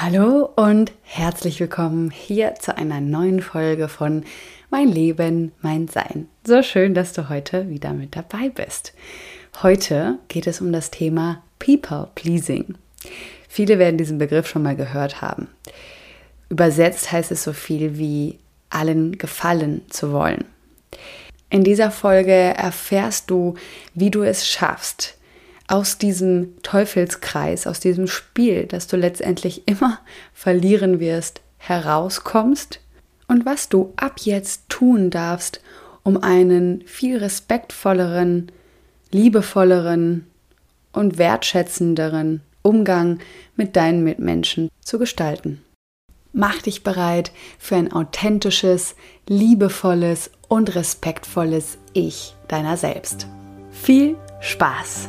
Hallo 0.00 0.48
und 0.54 0.92
herzlich 1.02 1.58
willkommen 1.58 2.12
hier 2.12 2.54
zu 2.54 2.78
einer 2.78 3.00
neuen 3.00 3.42
Folge 3.42 3.88
von 3.88 4.24
Mein 4.70 4.86
Leben, 4.86 5.50
mein 5.60 5.88
Sein. 5.88 6.28
So 6.46 6.62
schön, 6.62 6.94
dass 6.94 7.14
du 7.14 7.28
heute 7.28 7.68
wieder 7.68 7.92
mit 7.92 8.14
dabei 8.14 8.48
bist. 8.48 8.94
Heute 9.60 10.20
geht 10.28 10.46
es 10.46 10.60
um 10.60 10.70
das 10.70 10.92
Thema 10.92 11.42
People 11.58 12.10
Pleasing. 12.14 12.76
Viele 13.48 13.80
werden 13.80 13.98
diesen 13.98 14.18
Begriff 14.18 14.46
schon 14.46 14.62
mal 14.62 14.76
gehört 14.76 15.20
haben. 15.20 15.48
Übersetzt 16.48 17.10
heißt 17.10 17.32
es 17.32 17.42
so 17.42 17.52
viel 17.52 17.98
wie 17.98 18.38
allen 18.70 19.18
gefallen 19.18 19.82
zu 19.90 20.12
wollen. 20.12 20.44
In 21.50 21.64
dieser 21.64 21.90
Folge 21.90 22.32
erfährst 22.32 23.30
du, 23.30 23.56
wie 23.94 24.12
du 24.12 24.22
es 24.22 24.46
schaffst, 24.46 25.17
aus 25.68 25.98
diesem 25.98 26.60
Teufelskreis, 26.62 27.66
aus 27.66 27.78
diesem 27.78 28.06
Spiel, 28.06 28.66
das 28.66 28.86
du 28.86 28.96
letztendlich 28.96 29.68
immer 29.68 30.00
verlieren 30.32 30.98
wirst, 30.98 31.42
herauskommst 31.58 32.80
und 33.28 33.44
was 33.46 33.68
du 33.68 33.92
ab 33.96 34.14
jetzt 34.20 34.68
tun 34.68 35.10
darfst, 35.10 35.60
um 36.02 36.22
einen 36.22 36.82
viel 36.86 37.18
respektvolleren, 37.18 38.50
liebevolleren 39.12 40.26
und 40.92 41.18
wertschätzenderen 41.18 42.40
Umgang 42.62 43.18
mit 43.56 43.76
deinen 43.76 44.02
Mitmenschen 44.02 44.70
zu 44.80 44.98
gestalten. 44.98 45.62
Mach 46.32 46.62
dich 46.62 46.82
bereit 46.82 47.32
für 47.58 47.76
ein 47.76 47.92
authentisches, 47.92 48.94
liebevolles 49.26 50.30
und 50.48 50.74
respektvolles 50.74 51.78
Ich 51.92 52.34
deiner 52.48 52.76
selbst. 52.76 53.26
Viel 53.70 54.16
Spaß! 54.40 55.08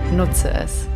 Nutze 0.11 0.51
es. 0.53 0.87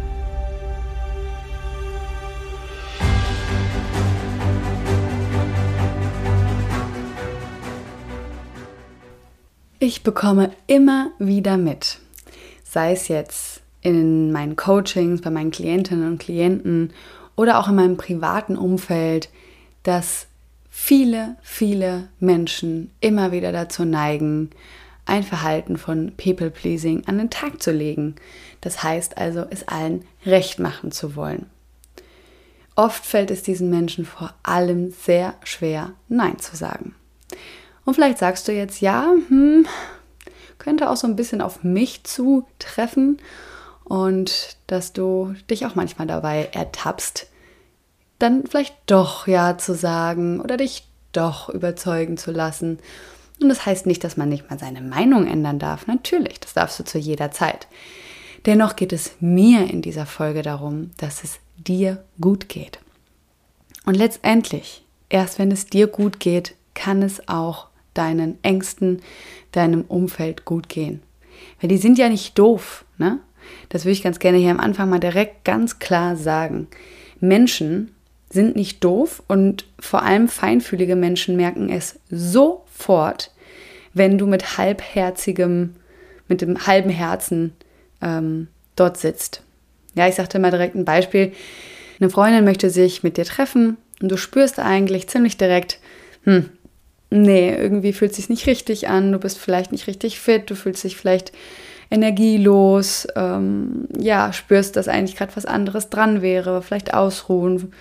Ich 9.80 10.04
bekomme 10.04 10.52
immer 10.68 11.12
wieder 11.18 11.58
mit, 11.58 12.00
sei 12.64 12.92
es 12.92 13.08
jetzt 13.08 13.62
in 13.82 14.34
meinen 14.34 14.58
Coachings, 14.58 15.22
bei 15.22 15.30
meinen 15.30 15.52
Klientinnen 15.52 16.08
und 16.08 16.18
Klienten 16.18 16.92
oder 17.38 17.60
auch 17.60 17.70
in 17.70 17.76
meinem 17.76 17.96
privaten 17.96 18.58
Umfeld, 18.58 19.30
dass 19.84 20.28
viele, 20.70 21.38
viele 21.42 22.10
Menschen 22.20 22.92
immer 23.00 23.32
wieder 23.32 23.54
dazu 23.54 23.86
neigen, 23.86 24.50
ein 25.06 25.24
Verhalten 25.24 25.78
von 25.78 26.14
People-Pleasing 26.18 27.04
an 27.08 27.18
den 27.18 27.30
Tag 27.30 27.62
zu 27.62 27.72
legen. 27.72 28.16
Das 28.62 28.84
heißt 28.84 29.18
also, 29.18 29.46
es 29.50 29.68
allen 29.68 30.06
recht 30.26 30.60
machen 30.60 30.92
zu 30.92 31.16
wollen. 31.16 31.50
Oft 32.76 33.06
fällt 33.06 33.32
es 33.32 33.44
diesen 33.44 33.70
Menschen 33.70 34.06
vor 34.06 34.34
allem 34.44 34.92
sehr 34.92 35.36
schwer, 35.44 35.94
Nein 36.10 36.40
zu 36.40 36.56
sagen. 36.56 36.96
Und 37.86 37.94
vielleicht 37.94 38.18
sagst 38.18 38.48
du 38.48 38.52
jetzt, 38.52 38.82
ja, 38.82 39.14
hm, 39.28 39.66
könnte 40.58 40.90
auch 40.90 40.98
so 40.98 41.08
ein 41.08 41.16
bisschen 41.16 41.42
auf 41.42 41.64
mich 41.64 42.04
zutreffen 42.04 43.20
und 43.84 44.58
dass 44.68 44.94
du 44.94 45.36
dich 45.50 45.66
auch 45.66 45.76
manchmal 45.76 46.08
dabei 46.08 46.50
ertappst, 46.52 47.28
dann 48.20 48.46
vielleicht 48.48 48.76
doch 48.88 49.28
Ja 49.28 49.58
zu 49.58 49.76
sagen 49.76 50.42
oder 50.42 50.58
dich 50.58 50.88
doch 51.12 51.50
überzeugen 51.50 52.18
zu 52.18 52.32
lassen 52.32 52.80
und 53.42 53.50
das 53.50 53.66
heißt 53.66 53.86
nicht, 53.86 54.04
dass 54.04 54.18
man 54.18 54.30
nicht 54.30 54.50
mal 54.50 54.60
seine 54.60 54.82
Meinung 54.82 55.28
ändern 55.28 55.60
darf. 55.60 55.88
Natürlich, 55.88 56.40
das 56.40 56.54
darfst 56.54 56.80
du 56.80 56.84
zu 56.84 56.98
jeder 56.98 57.32
Zeit. 57.32 57.68
Dennoch 58.46 58.76
geht 58.76 58.94
es 58.94 59.16
mir 59.20 59.70
in 59.70 59.82
dieser 59.82 60.06
Folge 60.06 60.42
darum, 60.42 60.92
dass 60.98 61.24
es 61.24 61.40
dir 61.58 62.04
gut 62.22 62.48
geht. 62.48 62.80
Und 63.86 63.96
letztendlich, 63.96 64.86
erst 65.10 65.40
wenn 65.40 65.52
es 65.52 65.66
dir 65.66 65.88
gut 65.88 66.20
geht, 66.20 66.56
kann 66.74 67.02
es 67.02 67.28
auch 67.28 67.68
deinen 67.94 68.38
Ängsten, 68.44 69.02
deinem 69.52 69.82
Umfeld 69.84 70.46
gut 70.46 70.70
gehen. 70.70 71.02
Weil 71.60 71.70
die 71.70 71.78
sind 71.78 71.98
ja 71.98 72.10
nicht 72.10 72.38
doof, 72.38 72.86
ne? 72.98 73.20
Das 73.70 73.86
würde 73.86 73.94
ich 73.94 74.04
ganz 74.04 74.20
gerne 74.20 74.40
hier 74.40 74.52
am 74.52 74.60
Anfang 74.60 74.90
mal 74.90 75.00
direkt 75.00 75.46
ganz 75.46 75.78
klar 75.78 76.16
sagen. 76.16 76.68
Menschen 77.20 77.95
sind 78.36 78.56
nicht 78.56 78.84
doof 78.84 79.24
und 79.28 79.66
vor 79.80 80.04
allem 80.04 80.28
feinfühlige 80.28 80.96
Menschen 80.96 81.36
merken 81.36 81.70
es 81.70 82.00
sofort, 82.12 83.32
wenn 83.94 84.20
du 84.20 84.28
mit 84.28 84.60
halbherzigem, 84.60 85.74
mit 86.28 86.42
dem 86.42 86.68
halben 86.68 86.92
Herzen 86.92 87.54
ähm, 88.02 88.48
dort 88.76 88.98
sitzt. 88.98 89.42
Ja, 89.96 90.08
ich 90.08 90.16
sagte 90.16 90.38
mal 90.38 90.52
direkt 90.52 90.76
ein 90.76 90.86
Beispiel. 90.86 91.32
Eine 92.00 92.10
Freundin 92.10 92.44
möchte 92.44 92.70
sich 92.70 93.02
mit 93.02 93.18
dir 93.18 93.26
treffen 93.26 93.78
und 94.02 94.12
du 94.12 94.18
spürst 94.18 94.60
eigentlich 94.60 95.08
ziemlich 95.08 95.38
direkt, 95.38 95.80
hm, 96.26 96.50
nee, 97.10 97.56
irgendwie 97.56 97.94
fühlt 97.94 98.12
es 98.12 98.18
sich 98.18 98.30
nicht 98.30 98.48
richtig 98.48 98.90
an, 98.90 99.14
du 99.14 99.18
bist 99.18 99.40
vielleicht 99.40 99.72
nicht 99.72 99.88
richtig 99.88 100.20
fit, 100.20 100.50
du 100.50 100.56
fühlst 100.56 100.84
dich 100.84 100.98
vielleicht 100.98 101.32
energielos, 101.90 103.08
ähm, 103.16 103.88
ja, 103.98 104.34
spürst, 104.34 104.76
dass 104.76 104.90
eigentlich 104.90 105.16
gerade 105.16 105.36
was 105.38 105.46
anderes 105.46 105.90
dran 105.90 106.22
wäre, 106.22 106.62
vielleicht 106.62 106.94
ausruhen, 106.94 107.72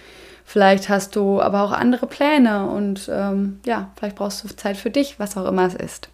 Vielleicht 0.44 0.88
hast 0.88 1.16
du 1.16 1.40
aber 1.40 1.62
auch 1.62 1.72
andere 1.72 2.06
Pläne 2.06 2.66
und 2.68 3.10
ähm, 3.12 3.60
ja, 3.64 3.90
vielleicht 3.96 4.16
brauchst 4.16 4.44
du 4.44 4.48
Zeit 4.48 4.76
für 4.76 4.90
dich, 4.90 5.18
was 5.18 5.36
auch 5.36 5.46
immer 5.46 5.66
es 5.66 5.74
ist. 5.74 6.08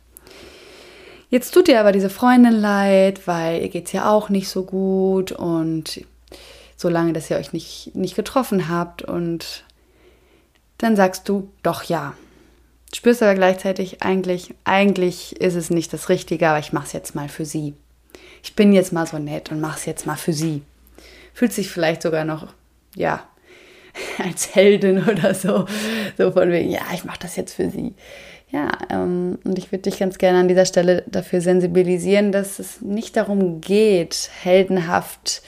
Jetzt 1.31 1.53
tut 1.53 1.69
dir 1.69 1.81
aber 1.81 1.93
diese 1.93 2.11
Freundin 2.11 2.55
leid, 2.55 3.27
weil 3.27 3.63
ihr 3.63 3.69
geht 3.69 3.87
es 3.87 3.93
ja 3.93 4.11
auch 4.11 4.29
nicht 4.29 4.49
so 4.49 4.65
gut 4.65 5.31
und 5.33 6.05
solange, 6.77 7.13
dass 7.13 7.31
ihr 7.31 7.37
euch 7.37 7.53
nicht, 7.53 7.95
nicht 7.95 8.17
getroffen 8.17 8.69
habt 8.69 9.03
und 9.03 9.65
dann 10.79 10.97
sagst 10.97 11.29
du 11.29 11.51
doch 11.63 11.85
ja. 11.85 12.15
Spürst 12.95 13.23
aber 13.23 13.35
gleichzeitig 13.35 14.03
eigentlich, 14.03 14.55
eigentlich 14.65 15.41
ist 15.41 15.55
es 15.55 15.71
nicht 15.71 15.93
das 15.93 16.09
Richtige, 16.09 16.49
aber 16.49 16.59
ich 16.59 16.73
mache 16.73 16.87
es 16.87 16.93
jetzt 16.93 17.15
mal 17.15 17.29
für 17.29 17.45
sie. 17.45 17.75
Ich 18.43 18.57
bin 18.57 18.73
jetzt 18.73 18.93
mal 18.93 19.07
so 19.07 19.19
nett 19.19 19.53
und 19.53 19.61
mache 19.61 19.79
es 19.79 19.87
jetzt 19.87 20.07
mal 20.07 20.17
für 20.17 20.33
sie. 20.33 20.63
Fühlt 21.35 21.53
sich 21.53 21.71
vielleicht 21.71 22.03
sogar 22.03 22.25
noch, 22.25 22.49
ja, 22.97 23.23
als 24.19 24.55
Heldin 24.55 25.03
oder 25.03 25.35
so. 25.35 25.67
So 26.19 26.33
von 26.33 26.51
wegen, 26.51 26.71
ja, 26.71 26.83
ich 26.95 27.05
mache 27.05 27.21
das 27.21 27.37
jetzt 27.37 27.55
für 27.55 27.71
sie. 27.71 27.95
Ja, 28.51 28.73
ähm, 28.91 29.39
und 29.45 29.59
ich 29.59 29.71
würde 29.71 29.83
dich 29.83 29.99
ganz 29.99 30.19
gerne 30.19 30.41
an 30.41 30.49
dieser 30.49 30.67
Stelle 30.67 31.05
dafür 31.07 31.41
sensibilisieren, 31.41 32.33
dass 32.33 32.59
es 32.59 32.81
nicht 32.81 33.17
darum 33.17 33.61
geht, 33.61 34.31
heldenhaft 34.43 35.43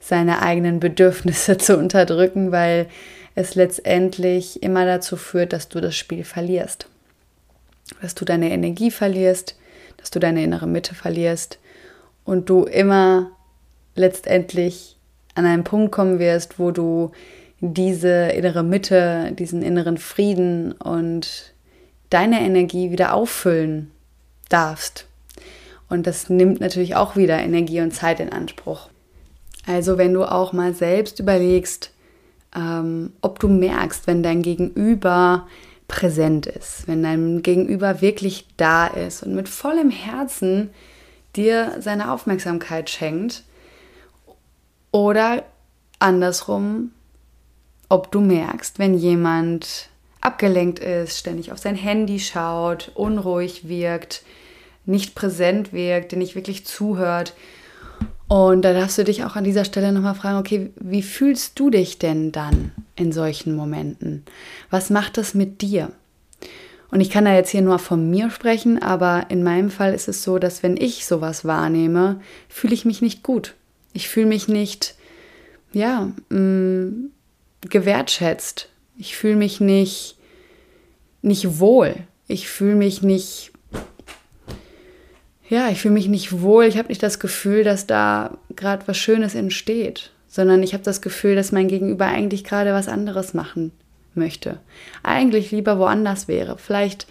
seine 0.00 0.40
eigenen 0.40 0.80
Bedürfnisse 0.80 1.58
zu 1.58 1.76
unterdrücken, 1.76 2.50
weil 2.50 2.86
es 3.34 3.54
letztendlich 3.54 4.62
immer 4.62 4.86
dazu 4.86 5.16
führt, 5.16 5.52
dass 5.52 5.68
du 5.68 5.80
das 5.80 5.94
Spiel 5.94 6.24
verlierst. 6.24 6.88
Dass 8.00 8.14
du 8.14 8.24
deine 8.24 8.50
Energie 8.50 8.90
verlierst, 8.90 9.56
dass 9.98 10.10
du 10.10 10.18
deine 10.18 10.42
innere 10.42 10.66
Mitte 10.66 10.94
verlierst 10.94 11.58
und 12.24 12.48
du 12.48 12.64
immer 12.64 13.30
letztendlich 13.94 14.96
an 15.34 15.44
einen 15.44 15.64
Punkt 15.64 15.92
kommen 15.92 16.18
wirst, 16.18 16.58
wo 16.58 16.70
du 16.70 17.12
diese 17.60 18.28
innere 18.28 18.62
Mitte, 18.62 19.32
diesen 19.32 19.62
inneren 19.62 19.98
Frieden 19.98 20.72
und 20.72 21.54
deine 22.10 22.40
Energie 22.40 22.90
wieder 22.90 23.14
auffüllen 23.14 23.90
darfst. 24.48 25.06
Und 25.88 26.06
das 26.06 26.28
nimmt 26.30 26.60
natürlich 26.60 26.96
auch 26.96 27.16
wieder 27.16 27.38
Energie 27.38 27.80
und 27.80 27.92
Zeit 27.92 28.20
in 28.20 28.32
Anspruch. 28.32 28.88
Also 29.66 29.98
wenn 29.98 30.14
du 30.14 30.24
auch 30.24 30.52
mal 30.52 30.74
selbst 30.74 31.18
überlegst, 31.18 31.90
ähm, 32.54 33.12
ob 33.20 33.38
du 33.38 33.48
merkst, 33.48 34.06
wenn 34.06 34.22
dein 34.22 34.42
Gegenüber 34.42 35.46
präsent 35.86 36.46
ist, 36.46 36.86
wenn 36.86 37.02
dein 37.02 37.42
Gegenüber 37.42 38.00
wirklich 38.00 38.46
da 38.56 38.86
ist 38.86 39.22
und 39.22 39.34
mit 39.34 39.48
vollem 39.48 39.90
Herzen 39.90 40.70
dir 41.36 41.76
seine 41.80 42.12
Aufmerksamkeit 42.12 42.90
schenkt 42.90 43.44
oder 44.90 45.44
andersrum 45.98 46.92
ob 47.88 48.12
du 48.12 48.20
merkst, 48.20 48.78
wenn 48.78 48.94
jemand 48.94 49.88
abgelenkt 50.20 50.78
ist, 50.78 51.18
ständig 51.18 51.52
auf 51.52 51.58
sein 51.58 51.76
Handy 51.76 52.18
schaut, 52.18 52.92
unruhig 52.94 53.68
wirkt, 53.68 54.22
nicht 54.84 55.14
präsent 55.14 55.72
wirkt, 55.72 56.12
dir 56.12 56.18
nicht 56.18 56.34
wirklich 56.34 56.66
zuhört 56.66 57.34
Und 58.28 58.62
da 58.62 58.74
darfst 58.74 58.98
du 58.98 59.04
dich 59.04 59.24
auch 59.24 59.36
an 59.36 59.44
dieser 59.44 59.64
Stelle 59.64 59.90
nochmal 59.90 60.14
fragen, 60.14 60.38
okay, 60.38 60.70
wie 60.76 61.02
fühlst 61.02 61.58
du 61.58 61.70
dich 61.70 61.98
denn 61.98 62.30
dann 62.30 62.72
in 62.94 63.10
solchen 63.10 63.56
Momenten? 63.56 64.24
Was 64.70 64.90
macht 64.90 65.16
das 65.16 65.32
mit 65.32 65.62
dir? 65.62 65.92
Und 66.90 67.00
ich 67.00 67.10
kann 67.10 67.24
da 67.24 67.34
jetzt 67.34 67.50
hier 67.50 67.62
nur 67.62 67.78
von 67.78 68.10
mir 68.10 68.30
sprechen, 68.30 68.82
aber 68.82 69.26
in 69.30 69.42
meinem 69.42 69.70
Fall 69.70 69.94
ist 69.94 70.08
es 70.08 70.22
so, 70.22 70.38
dass 70.38 70.62
wenn 70.62 70.76
ich 70.76 71.06
sowas 71.06 71.46
wahrnehme, 71.46 72.20
fühle 72.48 72.74
ich 72.74 72.84
mich 72.84 73.00
nicht 73.00 73.22
gut. 73.22 73.54
Ich 73.94 74.08
fühle 74.08 74.26
mich 74.26 74.46
nicht, 74.46 74.94
ja, 75.72 76.12
mh, 76.28 76.38
mm, 76.38 77.10
gewertschätzt. 77.62 78.68
Ich 78.96 79.16
fühle 79.16 79.36
mich 79.36 79.60
nicht, 79.60 80.16
nicht 81.22 81.58
wohl. 81.58 81.94
Ich 82.26 82.48
fühle 82.48 82.74
mich 82.74 83.02
nicht, 83.02 83.52
ja, 85.48 85.70
ich 85.70 85.80
fühle 85.80 85.94
mich 85.94 86.08
nicht 86.08 86.40
wohl. 86.42 86.64
Ich 86.64 86.76
habe 86.76 86.88
nicht 86.88 87.02
das 87.02 87.18
Gefühl, 87.18 87.64
dass 87.64 87.86
da 87.86 88.36
gerade 88.54 88.86
was 88.86 88.98
Schönes 88.98 89.34
entsteht, 89.34 90.10
sondern 90.28 90.62
ich 90.62 90.74
habe 90.74 90.84
das 90.84 91.00
Gefühl, 91.00 91.36
dass 91.36 91.52
mein 91.52 91.68
Gegenüber 91.68 92.06
eigentlich 92.06 92.44
gerade 92.44 92.72
was 92.72 92.88
anderes 92.88 93.34
machen 93.34 93.72
möchte. 94.14 94.60
Eigentlich 95.02 95.50
lieber 95.50 95.78
woanders 95.78 96.28
wäre. 96.28 96.58
Vielleicht 96.58 97.06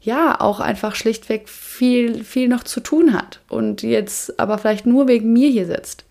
ja 0.00 0.40
auch 0.40 0.60
einfach 0.60 0.94
schlichtweg 0.94 1.48
viel, 1.48 2.24
viel 2.24 2.48
noch 2.48 2.64
zu 2.64 2.80
tun 2.80 3.12
hat 3.12 3.40
und 3.48 3.82
jetzt 3.82 4.38
aber 4.40 4.58
vielleicht 4.58 4.86
nur 4.86 5.08
wegen 5.08 5.32
mir 5.32 5.50
hier 5.50 5.66
sitzt. 5.66 6.04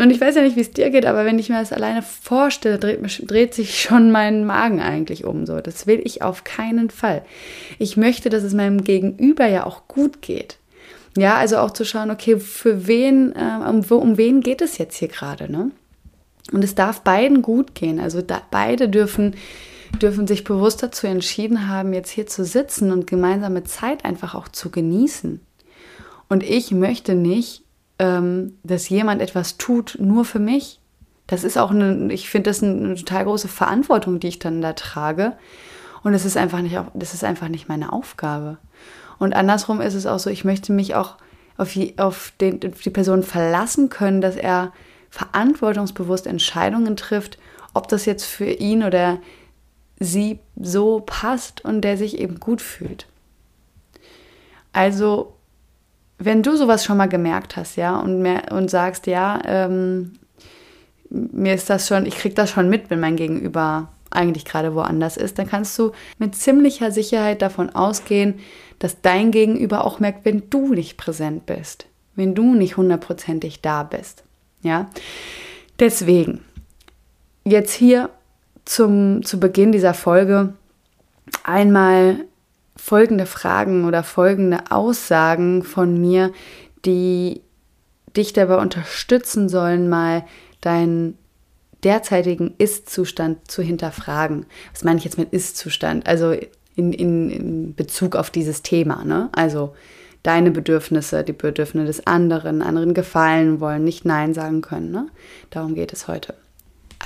Und 0.00 0.10
ich 0.10 0.18
weiß 0.18 0.34
ja 0.34 0.40
nicht, 0.40 0.56
wie 0.56 0.62
es 0.62 0.70
dir 0.70 0.88
geht, 0.88 1.04
aber 1.04 1.26
wenn 1.26 1.38
ich 1.38 1.50
mir 1.50 1.58
das 1.60 1.74
alleine 1.74 2.00
vorstelle, 2.00 2.78
dreht, 2.78 3.30
dreht, 3.30 3.52
sich 3.52 3.78
schon 3.78 4.10
mein 4.10 4.46
Magen 4.46 4.80
eigentlich 4.80 5.26
um. 5.26 5.44
So, 5.44 5.60
das 5.60 5.86
will 5.86 6.00
ich 6.02 6.22
auf 6.22 6.42
keinen 6.42 6.88
Fall. 6.88 7.22
Ich 7.78 7.98
möchte, 7.98 8.30
dass 8.30 8.42
es 8.42 8.54
meinem 8.54 8.82
Gegenüber 8.82 9.46
ja 9.46 9.66
auch 9.66 9.88
gut 9.88 10.22
geht. 10.22 10.56
Ja, 11.18 11.34
also 11.34 11.58
auch 11.58 11.72
zu 11.72 11.84
schauen, 11.84 12.10
okay, 12.10 12.38
für 12.38 12.86
wen, 12.86 13.34
äh, 13.36 13.68
um, 13.68 13.82
um 13.90 14.16
wen 14.16 14.40
geht 14.40 14.62
es 14.62 14.78
jetzt 14.78 14.96
hier 14.96 15.08
gerade, 15.08 15.52
ne? 15.52 15.70
Und 16.50 16.64
es 16.64 16.74
darf 16.74 17.02
beiden 17.02 17.42
gut 17.42 17.74
gehen. 17.74 18.00
Also 18.00 18.22
da, 18.22 18.40
beide 18.50 18.88
dürfen, 18.88 19.34
dürfen 20.00 20.26
sich 20.26 20.44
bewusst 20.44 20.82
dazu 20.82 21.08
entschieden 21.08 21.68
haben, 21.68 21.92
jetzt 21.92 22.10
hier 22.10 22.26
zu 22.26 22.46
sitzen 22.46 22.90
und 22.90 23.06
gemeinsame 23.06 23.64
Zeit 23.64 24.06
einfach 24.06 24.34
auch 24.34 24.48
zu 24.48 24.70
genießen. 24.70 25.42
Und 26.30 26.42
ich 26.42 26.70
möchte 26.70 27.14
nicht, 27.14 27.64
ähm, 28.00 28.54
dass 28.64 28.88
jemand 28.88 29.20
etwas 29.20 29.58
tut 29.58 29.98
nur 30.00 30.24
für 30.24 30.38
mich. 30.38 30.80
Das 31.26 31.44
ist 31.44 31.58
auch 31.58 31.70
eine, 31.70 32.10
ich 32.12 32.30
finde 32.30 32.48
das 32.48 32.62
eine, 32.62 32.72
eine 32.72 32.94
total 32.94 33.24
große 33.24 33.46
Verantwortung, 33.46 34.18
die 34.18 34.28
ich 34.28 34.38
dann 34.38 34.62
da 34.62 34.72
trage. 34.72 35.36
Und 36.02 36.14
es 36.14 36.24
ist 36.24 36.38
einfach 36.38 36.62
nicht, 36.62 36.80
das 36.94 37.12
ist 37.12 37.24
einfach 37.24 37.48
nicht 37.48 37.68
meine 37.68 37.92
Aufgabe. 37.92 38.56
Und 39.18 39.34
andersrum 39.34 39.82
ist 39.82 39.92
es 39.92 40.06
auch 40.06 40.18
so, 40.18 40.30
ich 40.30 40.44
möchte 40.44 40.72
mich 40.72 40.94
auch 40.94 41.16
auf 41.58 41.74
die, 41.74 41.98
auf 41.98 42.32
den, 42.40 42.72
auf 42.72 42.80
die 42.80 42.90
Person 42.90 43.22
verlassen 43.22 43.90
können, 43.90 44.22
dass 44.22 44.34
er 44.34 44.72
verantwortungsbewusst 45.10 46.26
Entscheidungen 46.26 46.96
trifft, 46.96 47.38
ob 47.74 47.86
das 47.88 48.06
jetzt 48.06 48.24
für 48.24 48.50
ihn 48.50 48.82
oder 48.82 49.18
sie 49.98 50.38
so 50.58 51.00
passt 51.04 51.62
und 51.62 51.82
der 51.82 51.98
sich 51.98 52.18
eben 52.18 52.40
gut 52.40 52.62
fühlt. 52.62 53.06
Also, 54.72 55.34
wenn 56.20 56.42
du 56.42 56.54
sowas 56.56 56.84
schon 56.84 56.98
mal 56.98 57.08
gemerkt 57.08 57.56
hast, 57.56 57.76
ja, 57.76 57.98
und, 57.98 58.20
mehr, 58.20 58.52
und 58.52 58.70
sagst, 58.70 59.06
ja, 59.06 59.40
ähm, 59.44 60.12
mir 61.08 61.54
ist 61.54 61.70
das 61.70 61.88
schon, 61.88 62.06
ich 62.06 62.16
kriege 62.16 62.34
das 62.34 62.50
schon 62.50 62.68
mit, 62.68 62.90
wenn 62.90 63.00
mein 63.00 63.16
Gegenüber 63.16 63.88
eigentlich 64.10 64.44
gerade 64.44 64.74
woanders 64.74 65.16
ist, 65.16 65.38
dann 65.38 65.48
kannst 65.48 65.78
du 65.78 65.92
mit 66.18 66.34
ziemlicher 66.34 66.90
Sicherheit 66.90 67.42
davon 67.42 67.70
ausgehen, 67.70 68.40
dass 68.78 69.00
dein 69.00 69.30
Gegenüber 69.30 69.84
auch 69.84 69.98
merkt, 69.98 70.24
wenn 70.24 70.50
du 70.50 70.74
nicht 70.74 70.96
präsent 70.96 71.46
bist, 71.46 71.86
wenn 72.16 72.34
du 72.34 72.54
nicht 72.54 72.76
hundertprozentig 72.76 73.62
da 73.62 73.82
bist. 73.82 74.22
Ja, 74.62 74.90
deswegen 75.78 76.40
jetzt 77.44 77.72
hier 77.72 78.10
zum, 78.66 79.22
zu 79.22 79.40
Beginn 79.40 79.72
dieser 79.72 79.94
Folge 79.94 80.52
einmal 81.44 82.24
folgende 82.80 83.26
Fragen 83.26 83.84
oder 83.84 84.02
folgende 84.02 84.70
Aussagen 84.70 85.62
von 85.62 86.00
mir, 86.00 86.32
die 86.86 87.42
dich 88.16 88.32
dabei 88.32 88.56
unterstützen 88.56 89.48
sollen, 89.48 89.88
mal 89.88 90.24
deinen 90.60 91.16
derzeitigen 91.84 92.54
Ist-Zustand 92.58 93.50
zu 93.50 93.62
hinterfragen. 93.62 94.46
Was 94.72 94.82
meine 94.82 94.98
ich 94.98 95.04
jetzt 95.04 95.18
mit 95.18 95.32
Ist-Zustand? 95.32 96.06
Also 96.06 96.34
in, 96.74 96.92
in, 96.92 97.30
in 97.30 97.74
Bezug 97.74 98.16
auf 98.16 98.30
dieses 98.30 98.62
Thema. 98.62 99.04
Ne? 99.04 99.28
Also 99.32 99.74
deine 100.22 100.50
Bedürfnisse, 100.50 101.22
die 101.22 101.32
Bedürfnisse 101.32 101.86
des 101.86 102.06
anderen, 102.06 102.62
anderen 102.62 102.94
gefallen 102.94 103.60
wollen, 103.60 103.84
nicht 103.84 104.04
Nein 104.04 104.34
sagen 104.34 104.62
können. 104.62 104.90
Ne? 104.90 105.06
Darum 105.50 105.74
geht 105.74 105.92
es 105.92 106.08
heute. 106.08 106.34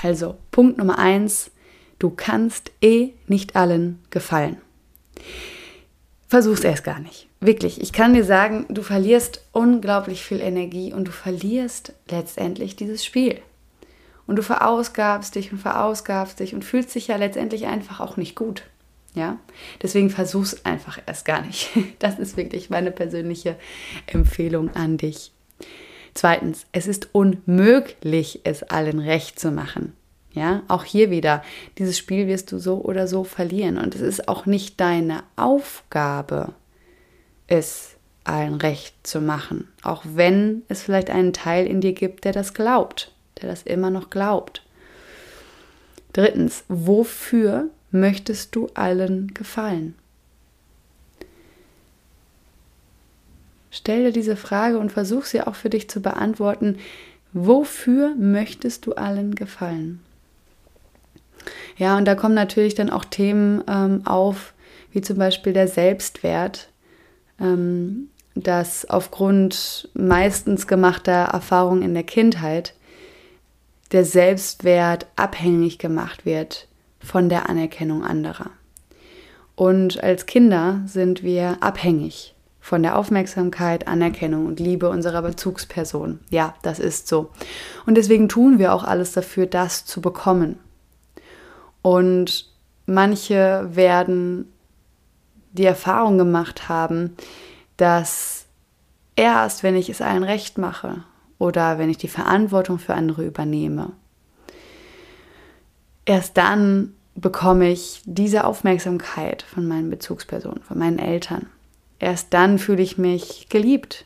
Also, 0.02 0.36
Punkt 0.50 0.78
Nummer 0.78 0.98
eins, 0.98 1.50
du 1.98 2.10
kannst 2.10 2.72
eh 2.80 3.10
nicht 3.28 3.54
allen 3.56 4.00
gefallen. 4.10 4.56
Versuch's 6.28 6.64
erst 6.64 6.84
gar 6.84 7.00
nicht. 7.00 7.28
Wirklich, 7.40 7.80
ich 7.80 7.92
kann 7.92 8.14
dir 8.14 8.24
sagen, 8.24 8.66
du 8.68 8.82
verlierst 8.82 9.42
unglaublich 9.52 10.24
viel 10.24 10.40
Energie 10.40 10.92
und 10.92 11.06
du 11.06 11.12
verlierst 11.12 11.92
letztendlich 12.10 12.76
dieses 12.76 13.04
Spiel. 13.04 13.40
Und 14.26 14.36
du 14.36 14.42
verausgabst 14.42 15.34
dich 15.34 15.52
und 15.52 15.58
verausgabst 15.58 16.40
dich 16.40 16.54
und 16.54 16.64
fühlst 16.64 16.94
dich 16.94 17.08
ja 17.08 17.16
letztendlich 17.16 17.66
einfach 17.66 18.00
auch 18.00 18.16
nicht 18.16 18.34
gut. 18.34 18.62
Ja, 19.14 19.38
deswegen 19.80 20.10
versuch's 20.10 20.64
einfach 20.64 20.98
erst 21.06 21.24
gar 21.24 21.42
nicht. 21.42 21.70
Das 22.00 22.18
ist 22.18 22.36
wirklich 22.36 22.68
meine 22.70 22.90
persönliche 22.90 23.56
Empfehlung 24.06 24.74
an 24.74 24.96
dich. 24.96 25.32
Zweitens, 26.14 26.66
es 26.72 26.86
ist 26.86 27.08
unmöglich, 27.12 28.40
es 28.44 28.62
allen 28.62 28.98
recht 28.98 29.38
zu 29.38 29.50
machen. 29.50 29.94
Ja, 30.34 30.64
auch 30.66 30.82
hier 30.82 31.10
wieder, 31.10 31.44
dieses 31.78 31.96
Spiel 31.96 32.26
wirst 32.26 32.50
du 32.50 32.58
so 32.58 32.82
oder 32.82 33.06
so 33.06 33.22
verlieren. 33.22 33.78
Und 33.78 33.94
es 33.94 34.00
ist 34.00 34.28
auch 34.28 34.46
nicht 34.46 34.80
deine 34.80 35.22
Aufgabe, 35.36 36.54
es 37.46 37.94
allen 38.24 38.54
recht 38.54 38.94
zu 39.06 39.20
machen. 39.20 39.68
Auch 39.82 40.02
wenn 40.04 40.62
es 40.68 40.82
vielleicht 40.82 41.10
einen 41.10 41.32
Teil 41.32 41.66
in 41.66 41.80
dir 41.80 41.92
gibt, 41.92 42.24
der 42.24 42.32
das 42.32 42.52
glaubt, 42.52 43.12
der 43.40 43.48
das 43.48 43.62
immer 43.62 43.90
noch 43.90 44.10
glaubt. 44.10 44.64
Drittens, 46.12 46.64
wofür 46.68 47.68
möchtest 47.92 48.56
du 48.56 48.68
allen 48.74 49.34
gefallen? 49.34 49.94
Stell 53.70 54.04
dir 54.04 54.12
diese 54.12 54.36
Frage 54.36 54.78
und 54.78 54.90
versuch 54.90 55.24
sie 55.24 55.42
auch 55.42 55.54
für 55.54 55.70
dich 55.70 55.90
zu 55.90 56.00
beantworten. 56.00 56.78
Wofür 57.32 58.14
möchtest 58.14 58.86
du 58.86 58.92
allen 58.92 59.34
gefallen? 59.34 60.03
Ja, 61.76 61.96
und 61.96 62.06
da 62.06 62.14
kommen 62.14 62.34
natürlich 62.34 62.74
dann 62.74 62.90
auch 62.90 63.04
Themen 63.04 63.62
ähm, 63.68 64.02
auf, 64.06 64.54
wie 64.92 65.00
zum 65.00 65.18
Beispiel 65.18 65.52
der 65.52 65.68
Selbstwert, 65.68 66.68
ähm, 67.40 68.08
dass 68.34 68.88
aufgrund 68.88 69.88
meistens 69.94 70.66
gemachter 70.66 71.30
Erfahrungen 71.32 71.82
in 71.82 71.94
der 71.94 72.02
Kindheit 72.02 72.74
der 73.92 74.04
Selbstwert 74.04 75.06
abhängig 75.16 75.78
gemacht 75.78 76.26
wird 76.26 76.66
von 76.98 77.28
der 77.28 77.48
Anerkennung 77.48 78.02
anderer. 78.02 78.50
Und 79.56 80.02
als 80.02 80.26
Kinder 80.26 80.82
sind 80.86 81.22
wir 81.22 81.58
abhängig 81.60 82.34
von 82.60 82.82
der 82.82 82.96
Aufmerksamkeit, 82.96 83.86
Anerkennung 83.86 84.46
und 84.46 84.58
Liebe 84.58 84.88
unserer 84.88 85.22
Bezugsperson. 85.22 86.18
Ja, 86.30 86.54
das 86.62 86.78
ist 86.78 87.06
so. 87.06 87.30
Und 87.84 87.96
deswegen 87.96 88.28
tun 88.28 88.58
wir 88.58 88.72
auch 88.72 88.84
alles 88.84 89.12
dafür, 89.12 89.46
das 89.46 89.84
zu 89.84 90.00
bekommen. 90.00 90.58
Und 91.84 92.50
manche 92.86 93.68
werden 93.70 94.52
die 95.52 95.66
Erfahrung 95.66 96.18
gemacht 96.18 96.68
haben, 96.68 97.14
dass 97.76 98.46
erst, 99.14 99.62
wenn 99.62 99.76
ich 99.76 99.88
es 99.88 100.00
allen 100.00 100.24
recht 100.24 100.58
mache 100.58 101.04
oder 101.38 101.78
wenn 101.78 101.90
ich 101.90 101.98
die 101.98 102.08
Verantwortung 102.08 102.80
für 102.80 102.94
andere 102.94 103.24
übernehme 103.24 103.92
erst 106.04 106.36
dann 106.36 106.94
bekomme 107.14 107.70
ich 107.70 108.02
diese 108.04 108.44
Aufmerksamkeit 108.44 109.42
von 109.42 109.66
meinen 109.66 109.90
Bezugspersonen, 109.90 110.62
von 110.62 110.78
meinen 110.78 110.98
Eltern. 110.98 111.46
Erst 111.98 112.34
dann 112.34 112.58
fühle 112.58 112.82
ich 112.82 112.98
mich 112.98 113.48
geliebt. 113.48 114.04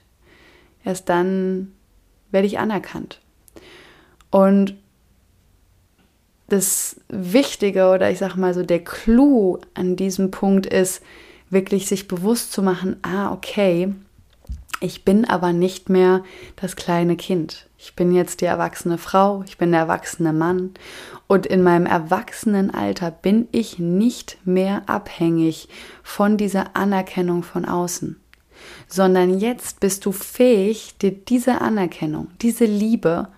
Erst 0.84 1.08
dann 1.08 1.72
werde 2.30 2.46
ich 2.46 2.58
anerkannt. 2.58 3.20
Und 4.30 4.76
das 6.48 6.96
Wichtige 7.08 7.90
oder 7.90 8.10
ich 8.10 8.18
sage 8.18 8.38
mal 8.38 8.54
so 8.54 8.62
der 8.62 8.82
Clou 8.82 9.58
an 9.74 9.96
diesem 9.96 10.30
Punkt 10.30 10.66
ist, 10.66 11.02
wirklich 11.50 11.86
sich 11.86 12.08
bewusst 12.08 12.52
zu 12.52 12.62
machen, 12.62 12.96
ah, 13.02 13.32
okay, 13.32 13.94
ich 14.80 15.04
bin 15.04 15.24
aber 15.24 15.52
nicht 15.52 15.88
mehr 15.88 16.22
das 16.56 16.76
kleine 16.76 17.16
Kind. 17.16 17.66
Ich 17.78 17.94
bin 17.96 18.12
jetzt 18.12 18.40
die 18.40 18.44
erwachsene 18.44 18.98
Frau, 18.98 19.42
ich 19.46 19.58
bin 19.58 19.72
der 19.72 19.82
erwachsene 19.82 20.32
Mann 20.32 20.74
und 21.26 21.46
in 21.46 21.62
meinem 21.62 21.86
Erwachsenenalter 21.86 23.10
bin 23.10 23.48
ich 23.52 23.78
nicht 23.78 24.38
mehr 24.44 24.82
abhängig 24.86 25.68
von 26.02 26.36
dieser 26.36 26.76
Anerkennung 26.76 27.42
von 27.42 27.64
außen. 27.64 28.20
sondern 28.88 29.38
jetzt 29.38 29.80
bist 29.80 30.04
du 30.04 30.12
fähig, 30.12 30.96
dir 30.98 31.12
diese 31.12 31.60
Anerkennung, 31.60 32.28
diese 32.40 32.64
Liebe 32.64 33.28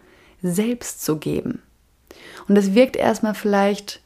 selbst 0.42 1.04
zu 1.04 1.16
geben. 1.16 1.62
Und 2.50 2.56
das 2.56 2.74
wirkt 2.74 2.96
erstmal 2.96 3.34
vielleicht 3.34 4.00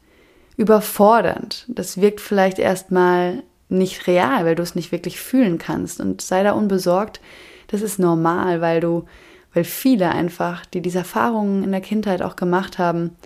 überfordernd. 0.58 1.64
Das 1.66 2.02
wirkt 2.02 2.20
vielleicht 2.20 2.58
erstmal 2.58 3.42
nicht 3.70 4.06
real, 4.06 4.44
weil 4.44 4.54
du 4.54 4.62
es 4.62 4.74
nicht 4.74 4.92
wirklich 4.92 5.18
fühlen 5.18 5.56
kannst. 5.56 5.98
Und 5.98 6.20
sei 6.20 6.42
da 6.42 6.52
unbesorgt, 6.52 7.22
das 7.68 7.80
ist 7.80 7.98
normal, 7.98 8.60
weil 8.60 8.80
du, 8.80 9.06
weil 9.54 9.64
viele 9.64 10.10
einfach, 10.10 10.66
die 10.66 10.82
diese 10.82 10.98
Erfahrungen 10.98 11.64
in 11.64 11.72
der 11.72 11.80
Kindheit 11.80 12.20
auch 12.20 12.36
gemacht 12.36 12.78
haben, 12.78 13.16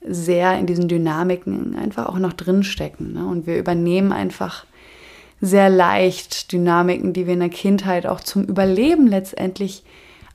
sehr 0.00 0.58
in 0.58 0.64
diesen 0.64 0.88
Dynamiken 0.88 1.76
einfach 1.76 2.06
auch 2.06 2.18
noch 2.18 2.32
drinstecken. 2.32 3.12
Ne? 3.12 3.26
Und 3.26 3.46
wir 3.46 3.58
übernehmen 3.58 4.10
einfach 4.10 4.64
sehr 5.42 5.68
leicht 5.68 6.50
Dynamiken, 6.50 7.12
die 7.12 7.26
wir 7.26 7.34
in 7.34 7.40
der 7.40 7.50
Kindheit 7.50 8.06
auch 8.06 8.20
zum 8.20 8.44
Überleben 8.44 9.06
letztendlich 9.06 9.84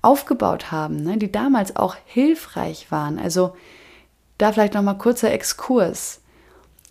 aufgebaut 0.04 0.72
haben, 0.72 1.02
ne? 1.02 1.18
die 1.18 1.32
damals 1.32 1.76
auch 1.76 1.96
hilfreich 2.06 2.92
waren. 2.92 3.18
Also 3.18 3.54
da 4.38 4.52
vielleicht 4.52 4.74
noch 4.74 4.82
mal 4.82 4.96
kurzer 4.96 5.32
Exkurs. 5.32 6.22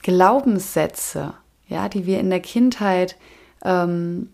Glaubenssätze, 0.02 1.34
ja, 1.68 1.88
die 1.88 2.06
wir 2.06 2.20
in 2.20 2.30
der 2.30 2.40
Kindheit 2.40 3.16
ähm, 3.64 4.30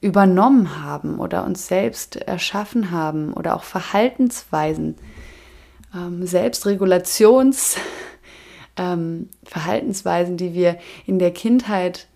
übernommen 0.00 0.82
haben 0.82 1.18
oder 1.18 1.44
uns 1.44 1.66
selbst 1.66 2.16
erschaffen 2.16 2.90
haben 2.90 3.32
oder 3.32 3.56
auch 3.56 3.64
Verhaltensweisen, 3.64 4.96
ähm, 5.94 6.26
Selbstregulations, 6.26 7.76
ähm, 8.76 9.28
Verhaltensweisen, 9.44 10.36
die 10.36 10.54
wir 10.54 10.78
in 11.06 11.18
der 11.18 11.32
Kindheit 11.32 12.06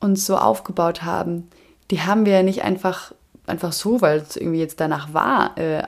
uns 0.00 0.26
so 0.26 0.36
aufgebaut 0.36 1.02
haben, 1.02 1.48
die 1.90 2.02
haben 2.02 2.24
wir 2.24 2.32
ja 2.34 2.42
nicht 2.42 2.62
einfach, 2.62 3.12
einfach 3.46 3.72
so, 3.72 4.00
weil 4.00 4.18
es 4.18 4.36
irgendwie 4.36 4.60
jetzt 4.60 4.80
danach 4.80 5.12
war, 5.12 5.58
äh, 5.58 5.82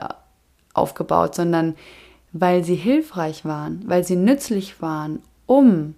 aufgebaut, 0.73 1.35
sondern 1.35 1.75
weil 2.33 2.63
sie 2.63 2.75
hilfreich 2.75 3.45
waren, 3.45 3.83
weil 3.85 4.03
sie 4.03 4.15
nützlich 4.15 4.81
waren, 4.81 5.21
um 5.45 5.95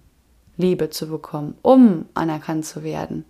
Liebe 0.56 0.90
zu 0.90 1.08
bekommen, 1.08 1.54
um 1.62 2.06
anerkannt 2.14 2.64
zu 2.66 2.82
werden. 2.82 3.24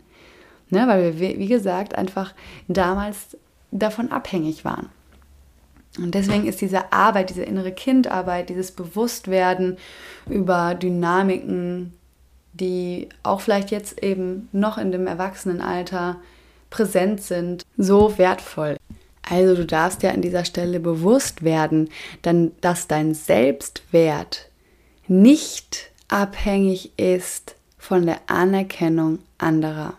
Ne, 0.69 0.87
weil 0.89 1.19
wir, 1.21 1.39
wie 1.39 1.47
gesagt, 1.47 1.95
einfach 1.97 2.35
damals 2.67 3.37
davon 3.71 4.11
abhängig 4.11 4.65
waren. 4.65 4.89
Und 5.99 6.15
deswegen 6.15 6.47
ist 6.47 6.61
diese 6.61 6.93
Arbeit, 6.93 7.31
diese 7.31 7.45
innere 7.45 7.73
Kindarbeit, 7.73 8.49
dieses 8.49 8.73
Bewusstwerden 8.73 9.79
über 10.29 10.75
Dynamiken, 10.75 11.95
die 12.53 13.09
auch 13.23 13.41
vielleicht 13.41 13.71
jetzt 13.71 14.03
eben 14.03 14.49
noch 14.53 14.77
in 14.77 14.93
dem 14.93 15.07
Erwachsenenalter 15.07 16.17
präsent 16.69 17.23
sind, 17.23 17.65
so 17.77 18.19
wertvoll. 18.19 18.77
Also 19.29 19.57
du 19.57 19.67
darfst 19.67 20.03
ja 20.03 20.11
an 20.11 20.23
dieser 20.23 20.45
Stelle 20.45 20.79
bewusst 20.81 21.43
werden, 21.43 21.91
dann, 22.23 22.53
dass 22.61 22.87
dein 22.87 23.13
Selbstwert 23.13 24.49
nicht 25.09 25.91
abhängig 26.09 26.93
ist 26.97 27.57
von 27.77 28.07
der 28.07 28.21
Anerkennung 28.29 29.19
anderer, 29.39 29.95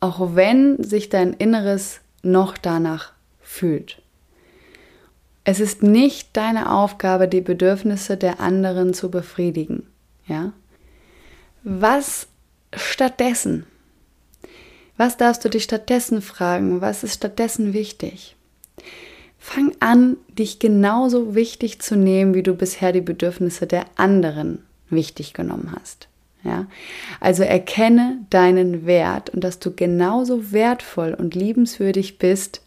auch 0.00 0.34
wenn 0.34 0.82
sich 0.82 1.10
dein 1.10 1.34
Inneres 1.34 2.00
noch 2.22 2.56
danach 2.56 3.12
fühlt. 3.42 4.00
Es 5.44 5.60
ist 5.60 5.82
nicht 5.82 6.34
deine 6.34 6.72
Aufgabe, 6.72 7.28
die 7.28 7.42
Bedürfnisse 7.42 8.16
der 8.16 8.40
anderen 8.40 8.94
zu 8.94 9.10
befriedigen, 9.10 9.86
ja? 10.26 10.52
Was 11.62 12.28
stattdessen? 12.74 13.66
Was 14.96 15.16
darfst 15.18 15.44
du 15.44 15.50
dich 15.50 15.64
stattdessen 15.64 16.22
fragen? 16.22 16.80
Was 16.80 17.04
ist 17.04 17.14
stattdessen 17.14 17.72
wichtig? 17.72 18.36
Fang 19.38 19.72
an, 19.80 20.16
dich 20.28 20.58
genauso 20.58 21.34
wichtig 21.34 21.80
zu 21.80 21.96
nehmen, 21.96 22.34
wie 22.34 22.42
du 22.42 22.54
bisher 22.54 22.92
die 22.92 23.00
Bedürfnisse 23.00 23.66
der 23.66 23.84
anderen 23.96 24.64
wichtig 24.88 25.34
genommen 25.34 25.74
hast. 25.78 26.08
Ja? 26.44 26.66
Also 27.20 27.42
erkenne 27.42 28.18
deinen 28.30 28.86
Wert 28.86 29.30
und 29.30 29.44
dass 29.44 29.58
du 29.58 29.74
genauso 29.74 30.52
wertvoll 30.52 31.14
und 31.14 31.34
liebenswürdig 31.34 32.18
bist, 32.18 32.62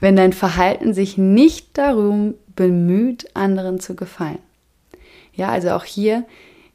wenn 0.00 0.16
dein 0.16 0.32
Verhalten 0.32 0.94
sich 0.94 1.18
nicht 1.18 1.76
darum 1.76 2.34
bemüht, 2.56 3.28
anderen 3.34 3.80
zu 3.80 3.94
gefallen. 3.94 4.38
Ja, 5.34 5.50
also 5.50 5.70
auch 5.70 5.84
hier, 5.84 6.24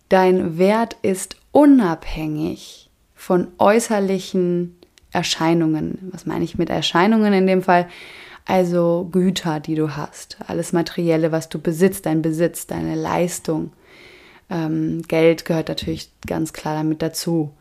dein 0.09 0.57
Wert 0.57 0.95
ist 1.01 1.35
unabhängig 1.51 2.89
von 3.15 3.47
äußerlichen 3.57 4.75
Erscheinungen. 5.11 6.09
Was 6.11 6.25
meine 6.25 6.43
ich 6.43 6.57
mit 6.57 6.69
Erscheinungen 6.69 7.33
in 7.33 7.47
dem 7.47 7.63
Fall? 7.63 7.87
Also 8.45 9.09
Güter, 9.11 9.59
die 9.59 9.75
du 9.75 9.95
hast, 9.95 10.37
alles 10.47 10.71
Materielle, 10.71 11.31
was 11.31 11.49
du 11.49 11.59
besitzt, 11.59 12.05
dein 12.05 12.21
Besitz, 12.21 12.67
deine 12.67 12.95
Leistung. 12.95 13.73
Ähm, 14.51 15.01
Geld 15.07 15.45
gehört 15.45 15.69
natürlich 15.69 16.11
ganz 16.27 16.53
klar 16.53 16.75
damit 16.75 17.01
dazu. 17.01 17.51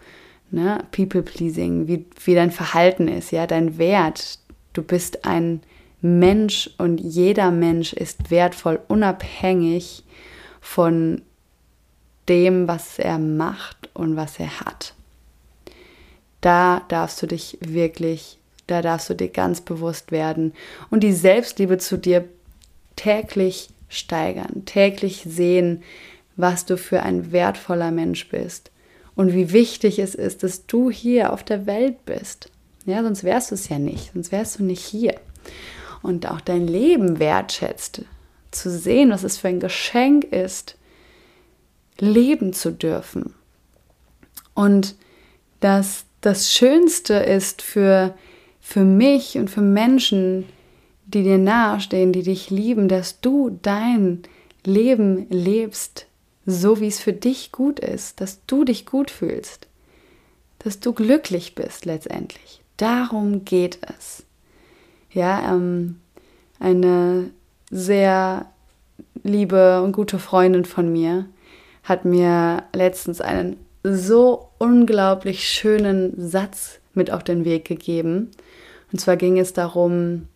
Ne? 0.51 0.85
People-pleasing, 0.93 1.89
wie, 1.89 2.05
wie 2.25 2.35
dein 2.35 2.51
Verhalten 2.51 3.09
ist, 3.09 3.33
ja, 3.33 3.47
dein 3.47 3.79
Wert. 3.79 4.39
Du 4.75 4.83
bist 4.83 5.25
ein 5.25 5.63
Mensch 6.03 6.69
und 6.77 6.99
jeder 6.99 7.51
Mensch 7.51 7.95
ist 7.95 8.31
wertvoll, 8.31 8.79
unabhängig 8.89 10.05
von 10.61 11.23
dem, 12.29 12.69
was 12.69 12.99
er 12.99 13.19
macht 13.19 13.89
und 13.95 14.17
was 14.17 14.39
er 14.39 14.61
hat. 14.61 14.95
Da 16.43 16.83
darfst 16.89 17.23
du 17.23 17.27
dich 17.27 17.57
wirklich 17.63 18.39
da 18.67 18.83
darfst 18.83 19.11
du 19.11 19.15
dir 19.15 19.29
ganz 19.29 19.61
bewusst 19.61 20.13
werden 20.13 20.53
und 20.91 21.01
die 21.01 21.13
Selbstliebe 21.13 21.79
zu 21.79 21.99
dir 21.99 22.29
täglich 22.97 23.69
steigern, 23.89 24.65
täglich 24.65 25.25
sehen, 25.27 25.83
was 26.37 26.67
du 26.67 26.77
für 26.77 27.03
ein 27.03 27.33
wertvoller 27.33 27.91
Mensch 27.91 28.29
bist 28.29 28.71
und 29.15 29.33
wie 29.33 29.53
wichtig 29.53 29.99
es 29.99 30.15
ist, 30.15 30.43
dass 30.43 30.67
du 30.67 30.91
hier 30.91 31.33
auf 31.33 31.45
der 31.45 31.67
Welt 31.67 32.05
bist. 32.05 32.51
Ja, 32.87 33.03
sonst 33.03 33.25
wärst 33.25 33.51
du 33.51 33.55
es 33.55 33.69
ja 33.69 33.79
nicht, 33.79 34.13
sonst 34.13 34.33
wärst 34.33 34.59
du 34.59 34.65
nicht 34.65 34.85
hier. 34.85 35.15
Und 36.03 36.29
auch 36.31 36.41
dein 36.41 36.67
Leben 36.67 37.19
wertschätzt, 37.19 38.03
zu 38.51 38.71
sehen, 38.71 39.11
was 39.11 39.25
es 39.25 39.39
für 39.39 39.49
ein 39.49 39.61
Geschenk 39.61 40.25
ist, 40.25 40.77
leben 41.99 42.53
zu 42.53 42.73
dürfen. 42.73 43.35
Und 44.55 44.97
dass 45.61 46.05
das 46.21 46.53
Schönste 46.53 47.15
ist 47.15 47.63
für 47.63 48.15
für 48.67 48.83
mich 48.83 49.37
und 49.37 49.51
für 49.51 49.61
Menschen, 49.61 50.47
die 51.05 51.23
dir 51.23 51.37
nahestehen, 51.37 52.15
die 52.15 52.23
dich 52.23 52.49
lieben, 52.49 52.89
dass 52.89 53.21
du 53.21 53.59
dein 53.61 54.23
Leben 54.65 55.27
lebst, 55.29 56.07
so 56.47 56.81
wie 56.81 56.89
es 56.89 56.99
für 56.99 57.13
dich 57.13 57.53
gut 57.53 57.79
ist, 57.79 58.23
dass 58.23 58.41
du 58.47 58.65
dich 58.65 58.87
gut 58.87 59.11
fühlst, 59.11 59.69
dass 60.61 60.81
du 60.81 60.95
glücklich 60.95 61.55
bist 61.55 61.85
letztendlich. 61.85 62.63
Darum 62.79 63.45
geht 63.45 63.79
es. 63.97 64.25
Ja, 65.13 65.55
ähm, 65.55 66.01
eine 66.59 67.31
sehr 67.71 68.47
liebe 69.23 69.83
und 69.83 69.93
gute 69.93 70.19
Freundin 70.19 70.65
von 70.65 70.91
mir 70.91 71.27
hat 71.83 72.07
mir 72.07 72.63
letztens 72.73 73.21
einen 73.21 73.59
so 73.83 74.49
unglaublich 74.57 75.47
schönen 75.47 76.15
Satz 76.17 76.81
mit 76.97 77.11
auf 77.11 77.25
den 77.25 77.45
Weg 77.45 77.65
gegeben. 77.65 78.31
Und 78.93 79.01
zwar 79.01 79.17
ging 79.17 79.39
es 79.39 79.53
darum, 79.53 80.29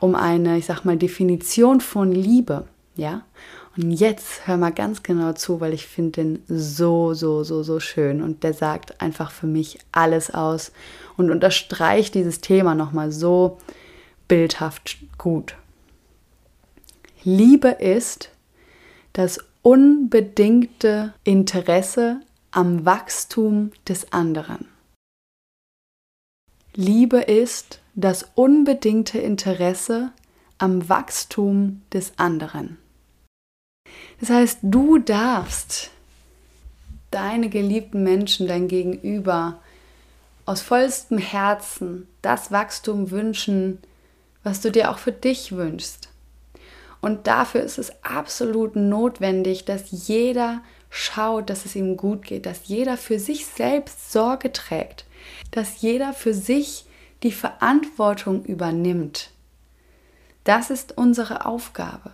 um 0.00 0.14
eine, 0.14 0.58
ich 0.58 0.66
sag 0.66 0.84
mal, 0.84 0.96
Definition 0.96 1.80
von 1.80 2.12
Liebe. 2.12 2.64
Ja? 2.96 3.22
Und 3.76 3.92
jetzt 3.92 4.46
hör 4.46 4.56
mal 4.56 4.72
ganz 4.72 5.02
genau 5.02 5.32
zu, 5.32 5.60
weil 5.60 5.72
ich 5.72 5.86
finde 5.86 6.22
den 6.22 6.42
so, 6.48 7.14
so, 7.14 7.44
so, 7.44 7.62
so 7.62 7.78
schön. 7.78 8.22
Und 8.22 8.42
der 8.42 8.52
sagt 8.52 9.00
einfach 9.00 9.30
für 9.30 9.46
mich 9.46 9.78
alles 9.92 10.32
aus 10.32 10.72
und 11.16 11.30
unterstreicht 11.30 12.14
dieses 12.14 12.40
Thema 12.40 12.74
nochmal 12.74 13.12
so 13.12 13.58
bildhaft 14.26 14.98
gut. 15.18 15.54
Liebe 17.22 17.68
ist 17.68 18.30
das 19.12 19.38
unbedingte 19.62 21.12
Interesse 21.24 22.20
am 22.50 22.84
Wachstum 22.84 23.72
des 23.86 24.12
anderen. 24.12 24.69
Liebe 26.74 27.18
ist 27.18 27.80
das 27.94 28.30
unbedingte 28.36 29.18
Interesse 29.18 30.12
am 30.58 30.88
Wachstum 30.88 31.82
des 31.92 32.12
anderen. 32.16 32.78
Das 34.20 34.30
heißt, 34.30 34.58
du 34.62 34.98
darfst 34.98 35.90
deine 37.10 37.48
geliebten 37.48 38.04
Menschen, 38.04 38.46
dein 38.46 38.68
Gegenüber, 38.68 39.60
aus 40.46 40.60
vollstem 40.62 41.18
Herzen 41.18 42.06
das 42.22 42.52
Wachstum 42.52 43.10
wünschen, 43.10 43.78
was 44.44 44.60
du 44.60 44.70
dir 44.70 44.90
auch 44.90 44.98
für 44.98 45.12
dich 45.12 45.52
wünschst. 45.52 46.08
Und 47.00 47.26
dafür 47.26 47.62
ist 47.62 47.78
es 47.78 47.92
absolut 48.04 48.76
notwendig, 48.76 49.64
dass 49.64 49.90
jeder 49.90 50.62
schaut, 50.88 51.50
dass 51.50 51.64
es 51.64 51.74
ihm 51.74 51.96
gut 51.96 52.22
geht, 52.22 52.46
dass 52.46 52.68
jeder 52.68 52.96
für 52.96 53.18
sich 53.18 53.46
selbst 53.46 54.12
Sorge 54.12 54.52
trägt, 54.52 55.06
dass 55.50 55.80
jeder 55.80 56.12
für 56.12 56.34
sich 56.34 56.84
die 57.22 57.32
Verantwortung 57.32 58.44
übernimmt. 58.44 59.30
Das 60.44 60.70
ist 60.70 60.96
unsere 60.96 61.46
Aufgabe. 61.46 62.12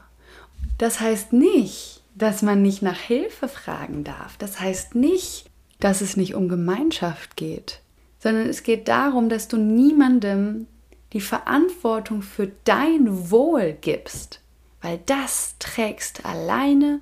Das 0.79 1.01
heißt 1.01 1.33
nicht, 1.33 2.03
dass 2.15 2.43
man 2.43 2.63
nicht 2.63 2.83
nach 2.83 2.99
Hilfe 2.99 3.49
fragen 3.49 4.05
darf. 4.05 4.37
Das 4.39 4.61
heißt 4.61 4.95
nicht, 4.95 5.51
dass 5.81 6.01
es 6.01 6.17
nicht 6.17 6.35
um 6.35 6.49
Gemeinschaft 6.49 7.37
geht, 7.37 7.81
sondern 8.19 8.49
es 8.49 8.63
geht 8.63 8.89
darum, 8.89 9.29
dass 9.29 9.49
du 9.49 9.59
niemandem 9.59 10.67
die 11.13 11.21
Verantwortung 11.21 12.23
für 12.23 12.51
dein 12.65 13.31
Wohl 13.31 13.77
gibst, 13.81 14.41
weil 14.81 15.01
das 15.07 15.55
trägst 15.59 16.25
alleine 16.25 17.01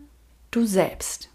du 0.50 0.66
selbst. 0.66 1.28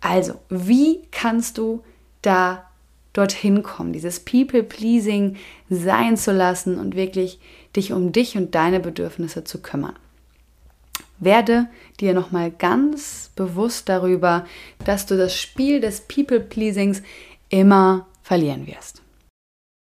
Also, 0.00 0.40
wie 0.48 1.02
kannst 1.10 1.58
du 1.58 1.84
da 2.22 2.67
dorthin 3.12 3.62
kommen, 3.62 3.92
dieses 3.92 4.20
People-Pleasing 4.20 5.36
sein 5.68 6.16
zu 6.16 6.32
lassen 6.32 6.78
und 6.78 6.94
wirklich 6.94 7.38
dich 7.74 7.92
um 7.92 8.12
dich 8.12 8.36
und 8.36 8.54
deine 8.54 8.80
Bedürfnisse 8.80 9.44
zu 9.44 9.60
kümmern? 9.60 9.96
Werde 11.18 11.68
dir 12.00 12.14
nochmal 12.14 12.50
ganz 12.50 13.30
bewusst 13.34 13.88
darüber, 13.88 14.44
dass 14.84 15.06
du 15.06 15.16
das 15.16 15.34
Spiel 15.34 15.80
des 15.80 16.02
People-Pleasings 16.02 17.02
immer 17.48 18.06
verlieren 18.22 18.66
wirst. 18.66 19.02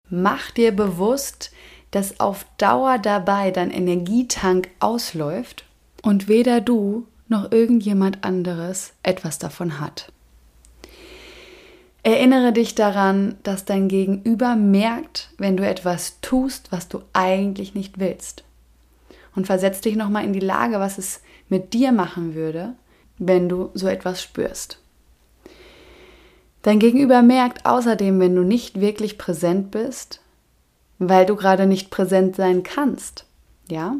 Mach 0.09 0.51
dir 0.51 0.73
bewusst, 0.73 1.51
dass 1.91 2.19
auf 2.19 2.45
Dauer 2.57 2.97
dabei 2.97 3.51
dein 3.51 3.71
Energietank 3.71 4.69
ausläuft 4.79 5.65
und 6.01 6.27
weder 6.27 6.61
du 6.61 7.07
noch 7.27 7.51
irgendjemand 7.51 8.23
anderes 8.23 8.93
etwas 9.03 9.39
davon 9.39 9.79
hat. 9.79 10.11
Erinnere 12.07 12.53
dich 12.53 12.73
daran, 12.73 13.35
dass 13.43 13.65
dein 13.65 13.89
Gegenüber 13.89 14.55
merkt, 14.55 15.29
wenn 15.37 15.57
du 15.57 15.67
etwas 15.67 16.21
tust, 16.21 16.71
was 16.71 16.87
du 16.87 17.01
eigentlich 17.11 17.75
nicht 17.75 17.99
willst. 17.99 18.45
Und 19.35 19.45
versetz 19.45 19.81
dich 19.81 19.97
nochmal 19.97 20.23
in 20.23 20.31
die 20.31 20.39
Lage, 20.39 20.79
was 20.79 20.97
es 20.97 21.19
mit 21.49 21.73
dir 21.73 21.91
machen 21.91 22.33
würde, 22.33 22.75
wenn 23.17 23.49
du 23.49 23.71
so 23.73 23.87
etwas 23.87 24.23
spürst. 24.23 24.79
Dein 26.61 26.79
Gegenüber 26.79 27.21
merkt 27.23 27.65
außerdem, 27.65 28.21
wenn 28.21 28.37
du 28.37 28.43
nicht 28.43 28.79
wirklich 28.79 29.17
präsent 29.17 29.69
bist, 29.71 30.21
weil 30.99 31.25
du 31.25 31.35
gerade 31.35 31.67
nicht 31.67 31.89
präsent 31.89 32.37
sein 32.37 32.63
kannst. 32.63 33.25
Ja? 33.69 33.97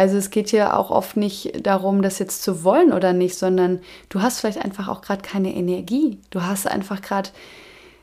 Also 0.00 0.16
es 0.16 0.30
geht 0.30 0.48
hier 0.48 0.78
auch 0.78 0.90
oft 0.90 1.18
nicht 1.18 1.66
darum, 1.66 2.00
das 2.00 2.18
jetzt 2.18 2.42
zu 2.42 2.64
wollen 2.64 2.94
oder 2.94 3.12
nicht, 3.12 3.34
sondern 3.34 3.80
du 4.08 4.22
hast 4.22 4.40
vielleicht 4.40 4.64
einfach 4.64 4.88
auch 4.88 5.02
gerade 5.02 5.20
keine 5.20 5.54
Energie. 5.54 6.16
Du 6.30 6.40
hast 6.40 6.66
einfach 6.66 7.02
gerade 7.02 7.28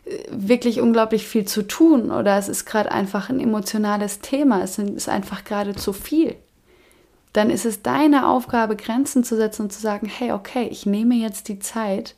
äh, 0.06 0.16
wirklich 0.30 0.80
unglaublich 0.80 1.25
viel 1.25 1.46
zu 1.46 1.63
tun 1.63 2.12
oder 2.12 2.38
es 2.38 2.50
ist 2.50 2.66
gerade 2.66 2.92
einfach 2.92 3.32
ein 3.32 3.39
emotionales 3.39 4.20
Thema. 4.20 4.62
Es 4.62 4.77
ist 4.77 5.10
einfach 5.10 5.44
gerade 5.44 5.74
zu 5.74 5.92
viel. 5.92 6.36
Dann 7.34 7.50
ist 7.50 7.66
es 7.66 7.82
deine 7.82 8.27
Aufgabe, 8.27 8.75
Grenzen 8.75 9.24
zu 9.24 9.36
setzen 9.36 9.63
und 9.63 9.74
zu 9.74 9.82
sagen, 9.82 10.06
hey, 10.06 10.34
okay, 10.34 10.68
ich 10.70 10.86
nehme 10.86 11.16
jetzt 11.16 11.48
die 11.48 11.58
Zeit, 11.58 12.13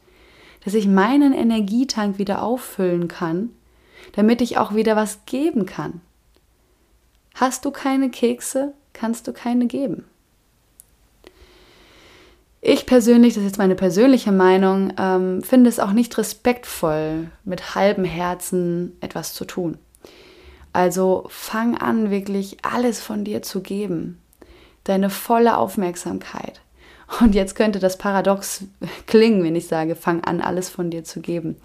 dass 0.66 0.74
ich 0.74 0.88
meinen 0.88 1.32
Energietank 1.32 2.18
wieder 2.18 2.44
auffüllen 2.44 3.08
kann, 3.08 3.52
damit 4.12 4.42
ich 4.42 4.58
auch 4.58 4.76
wieder 4.76 4.98
was 4.98 5.20
geben 5.26 5.66
kann. 5.66 6.02
Hast 7.34 7.64
du 7.64 7.72
keine 7.72 8.10
Kekse? 8.10 8.74
Kannst 9.00 9.28
du 9.28 9.34
keine 9.34 9.68
geben. 9.68 10.06
Ich 12.62 12.86
persönlich, 12.86 13.36
das 13.36 13.44
ist 13.44 13.52
jetzt 13.52 13.58
meine 13.58 13.76
persönliche 13.76 14.34
Meinung, 14.34 14.92
ähm, 15.00 15.42
finde 15.42 15.70
es 15.70 15.80
auch 15.80 15.94
nicht 15.94 16.18
respektvoll, 16.18 17.32
mit 17.46 17.76
halbem 17.76 18.04
Herzen 18.04 18.98
etwas 19.00 19.34
zu 19.34 19.46
tun. 19.46 19.78
Also 20.74 21.26
fang 21.30 21.78
an, 21.78 22.12
wirklich 22.12 22.58
alles 22.64 23.00
von 23.00 23.24
dir 23.24 23.42
zu 23.42 23.62
geben. 23.62 24.20
Deine 24.84 25.10
volle 25.10 25.58
Aufmerksamkeit. 25.58 26.62
Und 27.22 27.34
jetzt 27.34 27.56
könnte 27.56 27.80
das 27.80 27.98
paradox 27.98 28.66
klingen, 29.08 29.44
wenn 29.44 29.56
ich 29.56 29.68
sage, 29.68 29.96
fang 29.96 30.24
an, 30.26 30.42
alles 30.42 30.68
von 30.68 30.92
dir 30.92 31.06
zu 31.06 31.22
geben. 31.22 31.56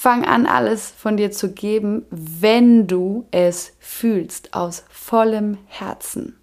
Fang 0.00 0.24
an, 0.24 0.46
alles 0.46 0.92
von 0.96 1.16
dir 1.16 1.32
zu 1.32 1.50
geben, 1.50 2.06
wenn 2.10 2.86
du 2.86 3.26
es 3.32 3.72
fühlst, 3.80 4.54
aus 4.54 4.84
vollem 4.88 5.58
Herzen 5.66 6.38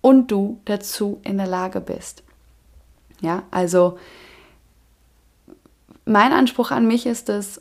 und 0.00 0.30
du 0.30 0.60
dazu 0.66 1.20
in 1.24 1.36
der 1.36 1.48
Lage 1.48 1.80
bist. 1.80 2.22
Ja, 3.20 3.42
also 3.50 3.98
mein 6.04 6.32
Anspruch 6.32 6.70
an 6.70 6.86
mich 6.86 7.04
ist 7.04 7.28
es, 7.28 7.60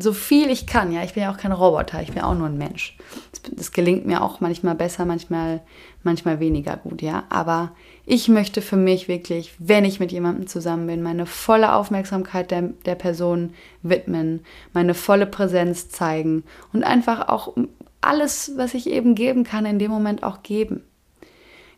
so 0.00 0.12
viel 0.12 0.48
ich 0.48 0.66
kann, 0.66 0.92
ja, 0.92 1.02
ich 1.02 1.14
bin 1.14 1.24
ja 1.24 1.32
auch 1.32 1.36
kein 1.36 1.50
Roboter, 1.50 2.00
ich 2.00 2.12
bin 2.12 2.22
auch 2.22 2.36
nur 2.36 2.46
ein 2.46 2.56
Mensch. 2.56 2.96
Das, 3.32 3.42
das, 3.50 3.72
gelingt 3.72 4.06
mir 4.06 4.22
auch 4.22 4.40
manchmal 4.40 4.76
besser, 4.76 5.04
manchmal, 5.04 5.60
manchmal 6.04 6.38
weniger 6.38 6.76
gut, 6.76 7.02
ja. 7.02 7.24
Aber 7.30 7.72
ich 8.06 8.28
möchte 8.28 8.62
für 8.62 8.76
mich 8.76 9.08
wirklich, 9.08 9.54
wenn 9.58 9.84
ich 9.84 9.98
mit 9.98 10.12
jemandem 10.12 10.46
zusammen 10.46 10.86
bin, 10.86 11.02
meine 11.02 11.26
volle 11.26 11.74
Aufmerksamkeit 11.74 12.52
der, 12.52 12.62
der 12.62 12.94
Person 12.94 13.54
widmen, 13.82 14.44
meine 14.72 14.94
volle 14.94 15.26
Präsenz 15.26 15.88
zeigen 15.88 16.44
und 16.72 16.84
einfach 16.84 17.28
auch 17.28 17.54
alles, 18.00 18.52
was 18.56 18.74
ich 18.74 18.88
eben 18.88 19.16
geben 19.16 19.42
kann, 19.42 19.66
in 19.66 19.80
dem 19.80 19.90
Moment 19.90 20.22
auch 20.22 20.44
geben. 20.44 20.84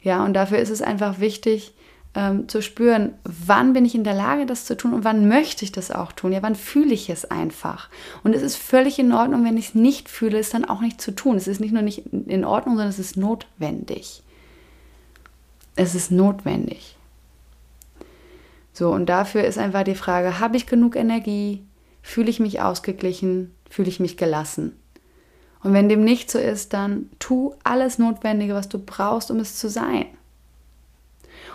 Ja, 0.03 0.25
und 0.25 0.35
dafür 0.35 0.59
ist 0.59 0.71
es 0.71 0.83
einfach 0.83 1.21
wichtig, 1.21 1.73
ähm, 2.15 2.49
zu 2.49 2.61
spüren, 2.61 3.15
wann 3.25 3.73
bin 3.73 3.85
ich 3.85 3.95
in 3.95 4.05
der 4.05 4.15
Lage, 4.15 4.47
das 4.47 4.65
zu 4.65 4.77
tun 4.77 4.95
und 4.95 5.05
wann 5.05 5.29
möchte 5.29 5.65
ich 5.65 5.73
das 5.73 5.91
auch 5.91 6.13
tun. 6.13 6.33
Ja, 6.33 6.43
wann 6.43 6.57
fühle 6.57 6.93
ich 6.93 7.09
es 7.09 7.25
einfach. 7.25 7.89
Und 8.25 8.35
es 8.35 8.43
ist 8.43 8.57
völlig 8.57 8.99
in 8.99 9.13
Ordnung, 9.13 9.45
wenn 9.45 9.57
ich 9.57 9.69
es 9.69 9.75
nicht 9.75 10.09
fühle, 10.09 10.39
es 10.39 10.51
dann 10.51 10.65
auch 10.65 10.81
nicht 10.81 11.01
zu 11.01 11.13
tun. 11.13 11.37
Es 11.37 11.47
ist 11.47 11.61
nicht 11.61 11.73
nur 11.73 11.83
nicht 11.83 12.07
in 12.07 12.45
Ordnung, 12.45 12.75
sondern 12.75 12.91
es 12.91 12.99
ist 12.99 13.17
notwendig. 13.17 14.23
Es 15.77 15.95
ist 15.95 16.11
notwendig. 16.11 16.97
So, 18.73 18.91
und 18.91 19.07
dafür 19.07 19.45
ist 19.45 19.59
einfach 19.59 19.85
die 19.85 19.95
Frage, 19.95 20.41
habe 20.41 20.57
ich 20.57 20.67
genug 20.67 20.97
Energie? 20.97 21.63
Fühle 22.03 22.31
ich 22.31 22.41
mich 22.41 22.61
ausgeglichen? 22.61 23.55
Fühle 23.69 23.89
ich 23.89 24.01
mich 24.01 24.17
gelassen? 24.17 24.77
Und 25.63 25.75
wenn 25.75 25.89
dem 25.89 26.03
nicht 26.03 26.31
so 26.31 26.39
ist, 26.39 26.73
dann 26.73 27.11
tu 27.19 27.55
alles 27.63 27.99
Notwendige, 27.99 28.55
was 28.55 28.69
du 28.69 28.79
brauchst, 28.79 29.31
um 29.31 29.39
es 29.39 29.57
zu 29.57 29.69
sein. 29.69 30.07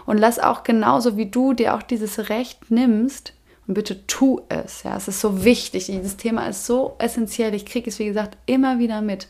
Und 0.05 0.17
lass 0.17 0.39
auch 0.39 0.63
genauso 0.63 1.17
wie 1.17 1.25
du 1.25 1.53
dir 1.53 1.75
auch 1.75 1.81
dieses 1.81 2.29
Recht 2.29 2.69
nimmst, 2.69 3.33
und 3.67 3.73
bitte 3.73 4.05
tu 4.05 4.41
es. 4.49 4.83
Ja, 4.83 4.95
es 4.95 5.07
ist 5.07 5.21
so 5.21 5.43
wichtig. 5.43 5.87
Dieses 5.87 6.17
Thema 6.17 6.47
ist 6.47 6.65
so 6.65 6.95
essentiell. 6.99 7.53
Ich 7.53 7.65
kriege 7.65 7.89
es, 7.89 7.99
wie 7.99 8.05
gesagt, 8.05 8.37
immer 8.45 8.79
wieder 8.79 9.01
mit. 9.01 9.27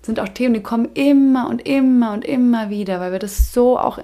Es 0.00 0.06
sind 0.06 0.20
auch 0.20 0.28
Themen, 0.28 0.54
die 0.54 0.62
kommen 0.62 0.90
immer 0.94 1.48
und 1.48 1.66
immer 1.66 2.12
und 2.12 2.24
immer 2.24 2.70
wieder, 2.70 3.00
weil 3.00 3.12
wir 3.12 3.18
das 3.18 3.52
so 3.52 3.78
auch 3.78 3.98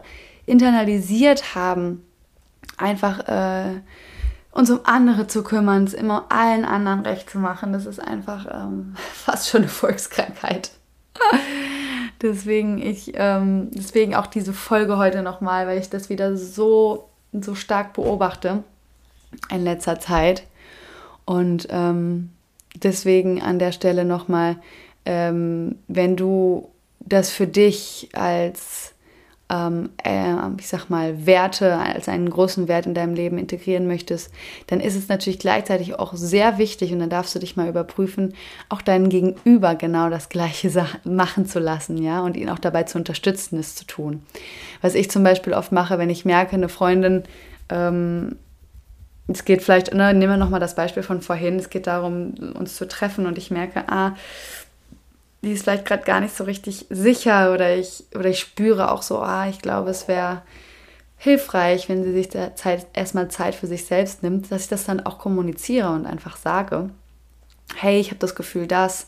internalisiert 0.47 1.55
haben. 1.55 2.05
Einfach 2.79 3.29
äh, 3.29 3.81
uns 4.53 4.71
um 4.71 4.81
andere 4.85 5.27
zu 5.27 5.43
kümmern, 5.43 5.85
es 5.85 5.95
immer 5.95 6.27
allen 6.31 6.65
anderen 6.65 7.01
recht 7.01 7.29
zu 7.29 7.39
machen. 7.39 7.73
Das 7.73 7.85
ist 7.85 8.01
einfach 8.01 8.47
ähm, 8.51 8.95
fast 9.13 9.51
schon 9.51 9.63
eine 9.63 9.69
Volkskrankheit. 9.69 10.71
Deswegen 12.21 12.79
ich, 12.79 13.13
ähm, 13.15 13.71
deswegen 13.73 14.15
auch 14.15 14.27
diese 14.27 14.53
Folge 14.53 14.97
heute 14.97 15.23
nochmal, 15.23 15.67
weil 15.67 15.79
ich 15.79 15.89
das 15.89 16.09
wieder 16.09 16.37
so, 16.37 17.09
so 17.33 17.55
stark 17.55 17.93
beobachte 17.93 18.65
in 19.51 19.63
letzter 19.63 20.01
Zeit. 20.01 20.43
Und 21.25 21.69
ähm, 21.71 22.31
deswegen 22.75 23.43
an 23.43 23.59
der 23.59 23.73
Stelle 23.73 24.05
nochmal, 24.05 24.57
ähm, 25.05 25.77
wenn 25.87 26.17
du 26.17 26.71
das 27.01 27.31
für 27.31 27.47
dich 27.47 28.09
als 28.13 28.95
ähm, 29.51 29.91
äh, 30.05 30.35
ich 30.59 30.69
sag 30.69 30.91
mal, 30.91 31.27
Werte 31.27 31.77
als 31.77 32.09
einen 32.09 32.29
großen 32.29 32.69
Wert 32.69 32.87
in 32.87 32.95
deinem 32.95 33.15
Leben 33.15 33.39
integrieren 33.39 33.87
möchtest, 33.87 34.31
dann 34.67 34.81
ist 34.81 34.95
es 34.95 35.09
natürlich 35.09 35.39
gleichzeitig 35.39 35.99
auch 35.99 36.15
sehr 36.15 36.59
wichtig 36.59 36.93
und 36.93 36.99
dann 36.99 37.11
darfst 37.11 37.35
du 37.35 37.39
dich 37.39 37.57
mal 37.57 37.69
überprüfen, 37.69 38.35
auch 38.69 38.83
deinen 38.83 39.09
Gegenüber 39.09 39.75
genau 39.75 40.11
das 40.11 40.29
Gleiche 40.29 40.71
machen 41.05 41.47
zu 41.47 41.59
lassen, 41.59 41.99
ja, 42.03 42.21
und 42.21 42.37
ihn 42.37 42.51
auch 42.51 42.59
dabei 42.59 42.83
zu 42.83 42.99
unterstützen, 42.99 43.59
es 43.59 43.75
zu 43.75 43.87
tun. 43.87 44.23
Was 44.83 44.95
ich 44.95 45.11
zum 45.11 45.25
Beispiel 45.25 45.55
oft 45.55 45.73
mache, 45.73 45.99
wenn 45.99 46.11
ich 46.11 46.25
merke, 46.25 46.57
eine 46.57 46.69
Freundin, 46.69 47.25
ähm, 47.71 48.37
es 49.29 49.45
geht 49.45 49.63
vielleicht, 49.63 49.93
ne, 49.93 50.15
nehmen 50.15 50.33
wir 50.33 50.37
nochmal 50.39 50.61
das 50.61 50.75
Beispiel 50.75 51.03
von 51.03 51.21
vorhin, 51.21 51.57
es 51.57 51.69
geht 51.69 51.87
darum, 51.87 52.35
uns 52.55 52.77
zu 52.77 52.89
treffen 52.89 53.27
und 53.27 53.37
ich 53.37 53.51
merke, 53.51 53.85
ah, 53.89 54.15
die 55.43 55.53
ist 55.53 55.63
vielleicht 55.63 55.85
gerade 55.85 56.05
gar 56.05 56.21
nicht 56.21 56.37
so 56.37 56.45
richtig 56.45 56.87
sicher 56.91 57.53
oder 57.53 57.77
ich, 57.77 58.05
oder 58.15 58.27
ich 58.27 58.41
spüre 58.41 58.91
auch 58.91 59.03
so, 59.03 59.21
ah, 59.21 59.49
ich 59.49 59.61
glaube, 59.61 59.91
es 59.91 60.09
wäre 60.09 60.43
hilfreich, 61.17 61.89
wenn 61.89 62.05
sie 62.05 62.13
sich 62.13 62.31
Zeit, 62.31 62.87
erstmal 62.93 63.29
Zeit 63.29 63.55
für 63.55 63.67
sich 63.67 63.85
selbst 63.85 64.23
nimmt, 64.23 64.51
dass 64.51 64.63
ich 64.63 64.69
das 64.69 64.85
dann 64.85 65.05
auch 65.05 65.19
kommuniziere 65.19 65.91
und 65.91 66.07
einfach 66.07 66.37
sage, 66.37 66.91
hey, 67.77 67.99
ich 68.01 68.09
habe 68.09 68.19
das 68.21 68.35
Gefühl, 68.35 68.67
das, 68.67 69.05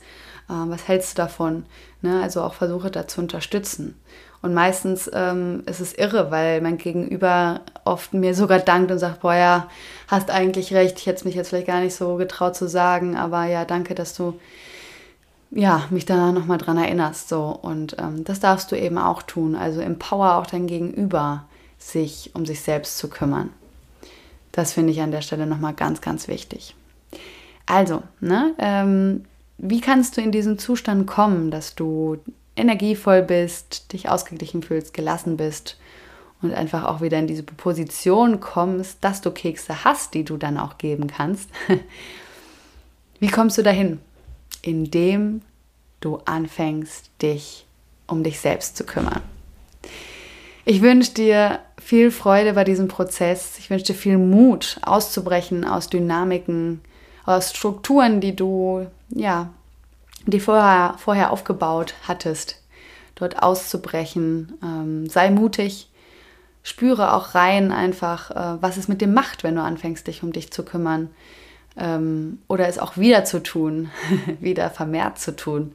äh, 0.49 0.53
was 0.67 0.89
hältst 0.89 1.13
du 1.13 1.23
davon? 1.23 1.67
Ne? 2.03 2.21
Also 2.23 2.43
auch 2.43 2.55
versuche 2.55 2.91
da 2.91 3.07
zu 3.07 3.21
unterstützen. 3.21 3.97
Und 4.43 4.55
meistens 4.55 5.11
ähm, 5.13 5.63
ist 5.67 5.81
es 5.81 5.93
irre, 5.93 6.31
weil 6.31 6.63
mein 6.63 6.79
Gegenüber 6.79 7.61
oft 7.85 8.15
mir 8.15 8.35
sogar 8.35 8.59
dankt 8.59 8.91
und 8.91 8.99
sagt, 8.99 9.21
boah 9.21 9.35
ja, 9.35 9.69
hast 10.09 10.31
eigentlich 10.31 10.73
recht, 10.73 10.99
ich 10.99 11.07
hätte 11.07 11.19
es 11.19 11.25
mich 11.25 11.35
jetzt 11.35 11.51
vielleicht 11.51 11.67
gar 11.67 11.81
nicht 11.81 11.95
so 11.95 12.17
getraut 12.17 12.57
zu 12.57 12.67
sagen, 12.67 13.17
aber 13.17 13.45
ja, 13.45 13.67
danke, 13.67 13.95
dass 13.95 14.15
du 14.15 14.41
ja, 15.51 15.85
mich 15.91 16.07
da 16.07 16.33
nochmal 16.33 16.59
dran 16.59 16.79
erinnerst. 16.79 17.29
So. 17.29 17.47
Und 17.47 17.97
ähm, 17.99 18.25
das 18.25 18.41
darfst 18.41 18.71
du 18.73 18.77
eben 18.77 18.99
auch 18.99 19.23
tun. 19.23 19.55
Also 19.55 19.81
empower 19.81 20.37
auch 20.37 20.47
dein 20.47 20.67
Gegenüber, 20.67 21.45
sich 21.79 22.31
um 22.35 22.47
sich 22.47 22.61
selbst 22.61 22.99
zu 22.99 23.09
kümmern. 23.09 23.51
Das 24.53 24.73
finde 24.73 24.93
ich 24.93 25.01
an 25.01 25.13
der 25.13 25.23
Stelle 25.23 25.47
nochmal 25.47 25.75
ganz, 25.75 26.01
ganz 26.01 26.29
wichtig. 26.29 26.75
Also, 27.67 28.03
ne, 28.21 28.55
ähm, 28.59 29.25
wie 29.59 29.81
kannst 29.81 30.17
du 30.17 30.21
in 30.21 30.33
diesen 30.33 30.59
Zustand 30.59 31.07
kommen, 31.07 31.51
dass 31.51 31.75
du 31.75 32.19
energievoll 32.57 33.23
bist, 33.23 33.93
dich 33.93 34.09
ausgeglichen 34.09 34.63
fühlst, 34.63 34.93
gelassen 34.93 35.37
bist 35.37 35.79
und 36.43 36.53
einfach 36.53 36.85
auch 36.85 37.01
wieder 37.01 37.19
in 37.19 37.27
diese 37.27 37.43
Position 37.43 38.41
kommst, 38.41 38.99
dass 39.03 39.21
du 39.21 39.31
Kekse 39.31 39.85
hast, 39.85 40.15
die 40.15 40.25
du 40.25 40.37
dann 40.37 40.59
auch 40.59 40.79
geben 40.79 41.07
kannst? 41.07 41.49
wie 43.21 43.29
kommst 43.29 43.57
du 43.57 43.63
dahin? 43.63 44.01
Indem 44.63 45.43
du 46.01 46.17
anfängst, 46.25 47.11
dich 47.23 47.67
um 48.07 48.25
dich 48.25 48.41
selbst 48.41 48.77
zu 48.77 48.85
kümmern. 48.85 49.23
Ich 50.65 50.83
wünsche 50.83 51.15
dir 51.15 51.61
viel 51.79 52.11
Freude 52.11 52.53
bei 52.53 52.65
diesem 52.65 52.89
Prozess. 52.89 53.59
Ich 53.59 53.71
wünsche 53.71 53.87
dir 53.87 53.95
viel 53.95 54.19
Mut, 54.19 54.79
auszubrechen 54.83 55.65
aus 55.65 55.89
Dynamiken, 55.89 56.81
aus 57.25 57.51
Strukturen, 57.51 58.21
die 58.21 58.37
du, 58.37 58.87
ja, 59.11 59.51
die 60.27 60.41
vorher, 60.41 60.95
vorher 60.99 61.33
aufgebaut 61.33 61.95
hattest, 62.07 62.63
dort 63.15 63.43
auszubrechen. 63.43 64.59
Ähm, 64.63 65.09
sei 65.09 65.31
mutig, 65.31 65.89
spüre 66.63 67.15
auch 67.15 67.35
rein 67.35 67.73
einfach, 67.73 68.31
äh, 68.31 68.63
was 68.63 68.77
es 68.77 68.89
mit 68.89 69.01
dem 69.01 69.15
macht, 69.15 69.43
wenn 69.43 69.57
du 69.57 69.63
anfängst, 69.63 70.07
dich 70.07 70.23
um 70.23 70.33
dich 70.33 70.53
zu 70.53 70.65
kümmern. 70.65 71.11
Ähm, 71.81 72.39
oder 72.47 72.69
es 72.69 72.79
auch 72.79 72.97
wieder 72.97 73.25
zu 73.25 73.43
tun, 73.43 73.91
wieder 74.41 74.71
vermehrt 74.71 75.19
zu 75.19 75.35
tun. 75.35 75.73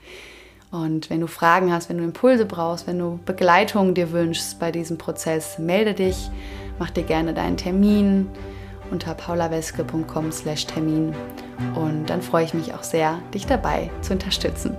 Und 0.71 1.09
wenn 1.09 1.21
du 1.21 1.27
Fragen 1.27 1.71
hast, 1.71 1.89
wenn 1.89 1.97
du 1.97 2.03
Impulse 2.03 2.45
brauchst, 2.45 2.87
wenn 2.87 2.99
du 2.99 3.19
Begleitung 3.25 3.93
dir 3.93 4.11
wünschst 4.11 4.59
bei 4.59 4.71
diesem 4.71 4.97
Prozess, 4.97 5.57
melde 5.57 5.93
dich, 5.93 6.29
mach 6.79 6.89
dir 6.89 7.03
gerne 7.03 7.33
deinen 7.33 7.57
Termin 7.57 8.27
unter 8.91 9.13
paulaweske.com/termin 9.13 11.13
und 11.75 12.05
dann 12.07 12.21
freue 12.21 12.45
ich 12.45 12.53
mich 12.53 12.73
auch 12.73 12.83
sehr, 12.83 13.19
dich 13.33 13.45
dabei 13.45 13.89
zu 14.01 14.13
unterstützen. 14.13 14.75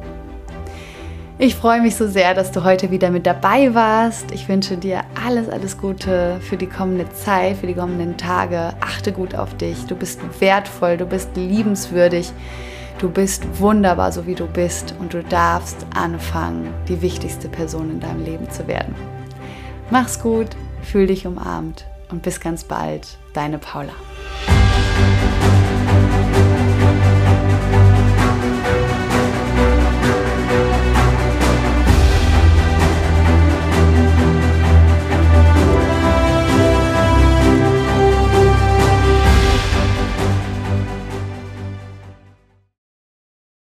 Ich 1.39 1.55
freue 1.55 1.83
mich 1.83 1.97
so 1.97 2.09
sehr, 2.09 2.33
dass 2.33 2.51
du 2.51 2.65
heute 2.65 2.91
wieder 2.91 3.11
mit 3.11 3.27
dabei 3.27 3.75
warst. 3.75 4.31
Ich 4.31 4.49
wünsche 4.49 4.79
dir 4.79 5.03
alles, 5.23 5.51
alles 5.51 5.77
Gute 5.77 6.41
für 6.41 6.57
die 6.57 6.67
kommende 6.67 7.13
Zeit, 7.13 7.59
für 7.59 7.67
die 7.67 7.75
kommenden 7.75 8.17
Tage. 8.17 8.73
Achte 8.81 9.13
gut 9.13 9.35
auf 9.35 9.55
dich. 9.55 9.85
Du 9.85 9.97
bist 9.97 10.19
wertvoll, 10.41 10.97
du 10.97 11.05
bist 11.05 11.37
liebenswürdig. 11.37 12.33
Du 12.99 13.11
bist 13.11 13.45
wunderbar, 13.61 14.13
so 14.13 14.27
wie 14.27 14.35
du 14.35 14.47
bist 14.47 14.95
und 14.99 15.13
du 15.13 15.23
darfst 15.23 15.87
anfangen, 15.95 16.73
die 16.89 17.03
wichtigste 17.03 17.51
Person 17.51 17.91
in 17.91 18.01
deinem 18.01 18.25
Leben 18.25 18.51
zu 18.51 18.67
werden. 18.67 18.95
Mach's 19.91 20.19
gut, 20.19 20.49
fühl 20.81 21.07
dich 21.07 21.27
umarmt 21.27 21.85
und 22.11 22.23
bis 22.23 22.41
ganz 22.41 22.65
bald, 22.65 23.19
deine 23.35 23.59
Paula. 23.59 23.93